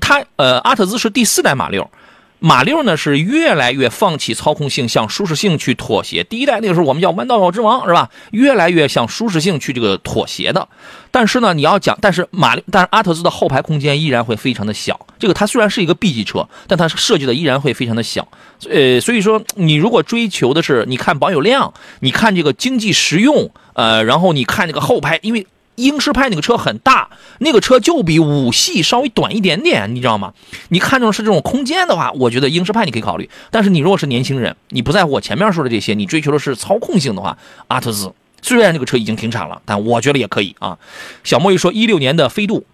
[0.00, 1.90] 它呃，阿特兹是第四代马六，
[2.38, 6.22] 马六呢是越来越放弃操控性，向舒适性去妥协。
[6.24, 8.10] 第一代那个时候我们叫弯道之王是吧？
[8.30, 10.68] 越来越向舒适性去这个妥协的。
[11.10, 15.06] 但是呢，你要讲，但是马，但是阿特兹的后排空间依然会非常的小。
[15.18, 18.28] 这个它虽然是一个 B 级车，但它设计的依然会非常的小。
[18.68, 25.46] 呃，所以说你如果追求的是，你看保有量，你看这个经济实用，呃，然后你看这个后排，因为
[25.76, 27.08] 英诗派那个车很大，
[27.38, 30.32] 那个车就比五系稍微短一点点，你知道吗？
[30.70, 33.28] 你看中是这种空间的话，我觉得英诗派你可以考虑。
[33.50, 38.12] 但是你如果是年轻人，你不在乎我前面说的这些，你追求的是操控性的话，阿特兹。
[38.42, 40.78] 虽然这个车已经停产了，但我觉得也可以啊。
[41.24, 42.64] 小莫一说，一六年的飞度，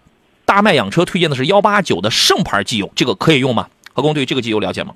[0.45, 3.67] 大麦养车推荐的是幺八九的圣牌机油，这个可以用吗？
[3.93, 4.93] 何工对这个机油了解吗？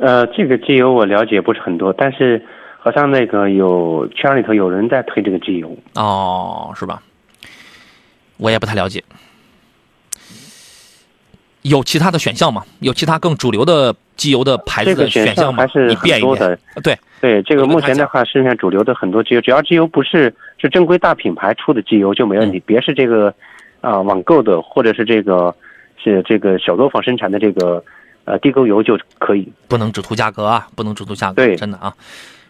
[0.00, 2.44] 呃，这个机油我了解不是很多，但是
[2.78, 7.02] 好像那个有圈里头有人在推这个机油哦，是吧？
[8.38, 9.04] 我也不太了解。
[11.62, 12.64] 有其他的选项吗？
[12.80, 15.66] 有其他更主流的机油的牌子的选项吗？
[15.88, 16.58] 你变一变。
[16.82, 23.34] 对对，这个目前的话，市面上主流的很多机油，只要机油不是是正规大品牌出的机油就没问题，别是这个
[23.80, 25.54] 啊网购的或者是这个
[26.02, 27.84] 是这个小作坊生产的这个
[28.24, 29.52] 呃地沟油就可以。
[29.66, 31.34] 不能只图价格啊，不能只图价格。
[31.34, 31.92] 对，真的啊，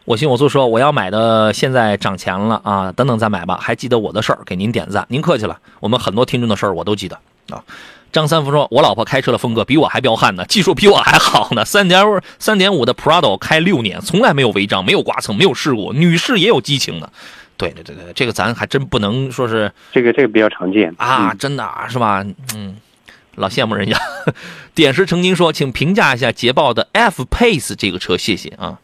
[0.08, 3.58] 我行我素说我要买的现在涨钱了啊，等等再买吧。
[3.60, 5.04] 还记得我的事儿，给您点赞。
[5.10, 7.18] 您客气了，我们很多听众的事儿我都记得
[7.50, 7.62] 啊。
[8.10, 11.62] 张三福说：“我老婆开车的风格比我还彪悍呢，技术比我还好呢。
[11.62, 15.92] 三点五三点五的 Prado 开六年，从来没有违章，没有刮蹭，没有事故。
[15.92, 17.12] 女士也有激情的。
[17.58, 22.24] 对对对对，这个咱还真不能说是这个这个比较常见啊，真的啊，是吧？
[22.54, 22.78] 嗯，
[23.34, 23.94] 老羡慕人家。
[24.74, 28.78] 点石成金说，请评价一下捷豹的 F Pace 这个车，谢谢啊。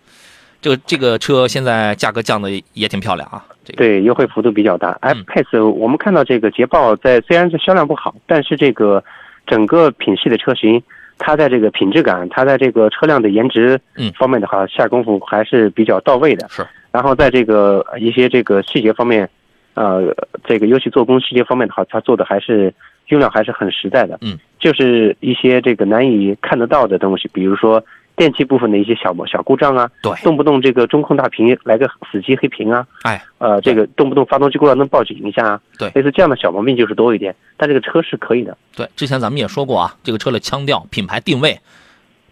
[0.64, 3.44] 这个这个车现在价格降的也挺漂亮啊。”
[3.76, 4.96] 对，优惠幅度比较大。
[5.00, 9.02] F Pace，我们看到这个捷豹在虽然是销量不好，但是这个
[9.46, 10.82] 整个品系的车型，
[11.18, 13.80] 它在这个品质感，它在这个车辆的颜值
[14.18, 16.46] 方面的话，下功夫还是比较到位的。
[16.48, 16.66] 是。
[16.92, 19.28] 然后在这个一些这个细节方面，
[19.74, 22.72] 呃，这个尤其做工细节方面的话，它做的还是
[23.08, 24.18] 用料还是很实在的。
[24.20, 24.38] 嗯。
[24.58, 27.82] 就是一些这个难以看得到的东西，比如说。
[28.16, 38.56] 电器部分的一些小小故障啊，对，动不动这个中控大屏来个死机黑屏啊，哎，呃，这个动不动发动机故障能报警一下啊，对，类似这样的小毛病就是多一点，但这个车是可以的。
[38.76, 41.58] 对，之前咱们也说过啊，这个车的腔调、品牌定位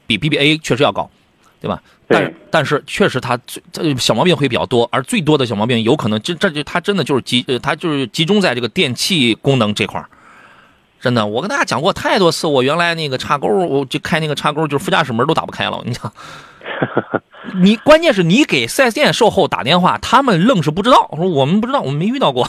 [0.07, 1.11] 比 BBA 确实要高，
[1.61, 1.83] 对吧？
[2.07, 3.37] 但但是确实它
[3.73, 10.07] 最小毛病会比较多，而最多的小毛病有可能这这就它真的就是集呃它就是集中在这个电器功能这块儿。
[11.03, 15.83] 真的，我跟大家讲过太多次，我原来那个叉钩，我就开那个叉钩，就是副驾驶门都打不开了。
[15.85, 16.13] 你讲，
[17.61, 22.47] 你关键是你给四 S 店售后打电话，他们愣是不知道，说我们不知道，我们没遇到过。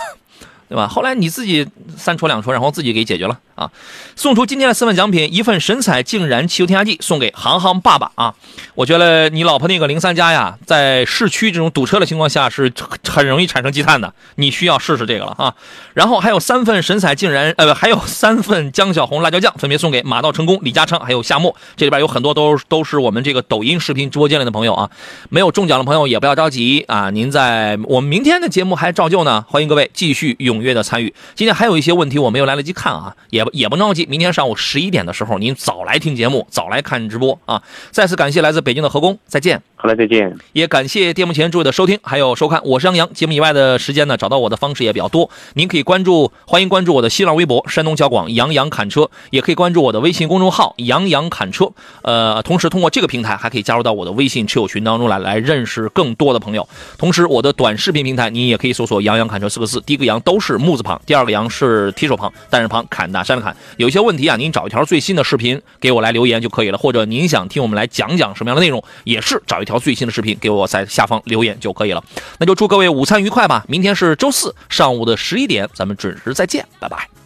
[0.73, 0.87] 对吧？
[0.87, 3.69] 后来你自己三戳两戳，然后自己给解决了啊！
[4.15, 8.33] 送出今天的四份奖品，一份神采竟然汽油添加剂送给航航爸爸啊！
[8.73, 12.73] 我觉得你老婆那个零三加呀，在市区这种堵车的情况下是
[13.07, 15.53] 很容易产生积碳的，你需要试试这个了啊！
[15.93, 21.55] 然后还有三份神采竟然呃，还有三份江小红辣椒酱，分别送给马到成功、李嘉诚还有夏沫。
[21.75, 24.89] 这里边有很多都都是我们这个抖音视频直播间里的朋友啊！
[25.29, 27.11] 没有中奖的朋友也不要着急啊！
[27.11, 31.13] 您在我们明天的节目还照旧呢，欢迎各位继续踊跃的参与。
[31.35, 37.61] 今天还有一些问题我没有来得及看啊，也也不着急，明天上午十一点的时候您早来听节目，早来看直播啊！
[37.91, 39.61] 再次感谢来自北京的何工，再见。
[39.75, 40.33] 好了，再见。
[40.53, 43.13] 也感谢电幕前诸位的收听还有收看，我是杨洋。
[43.13, 51.71] 节目以外的时间呢，找到我的方式也比较多，您可以关注，欢迎关注我的新浪微博山东交广杨洋侃车，也可以关注我的微信公众号杨洋侃车。
[52.01, 56.67] 呃，同时通过这个平台还可以加入到我的微信车友群当中来，来认识更多的朋友。
[56.97, 63.55] 同时，我的短视频平台您也可以搜索“杨洋侃车”四个字，第一个“杨”都是是木字旁，第二个“羊”是提手旁，单人旁，砍大山的砍。
[63.77, 70.49] 有些问题啊，您找一条最新的视频给我来留言就可以了，或者您想听我们来讲讲什么样的内容，也是找一条最新的视频给。
[70.53, 72.03] 我在下方留言就可以了，
[72.37, 73.65] 那就祝各位午餐愉快吧！
[73.67, 77.22] 明天是周四上午的十一点，咱们准时再见，拜拜。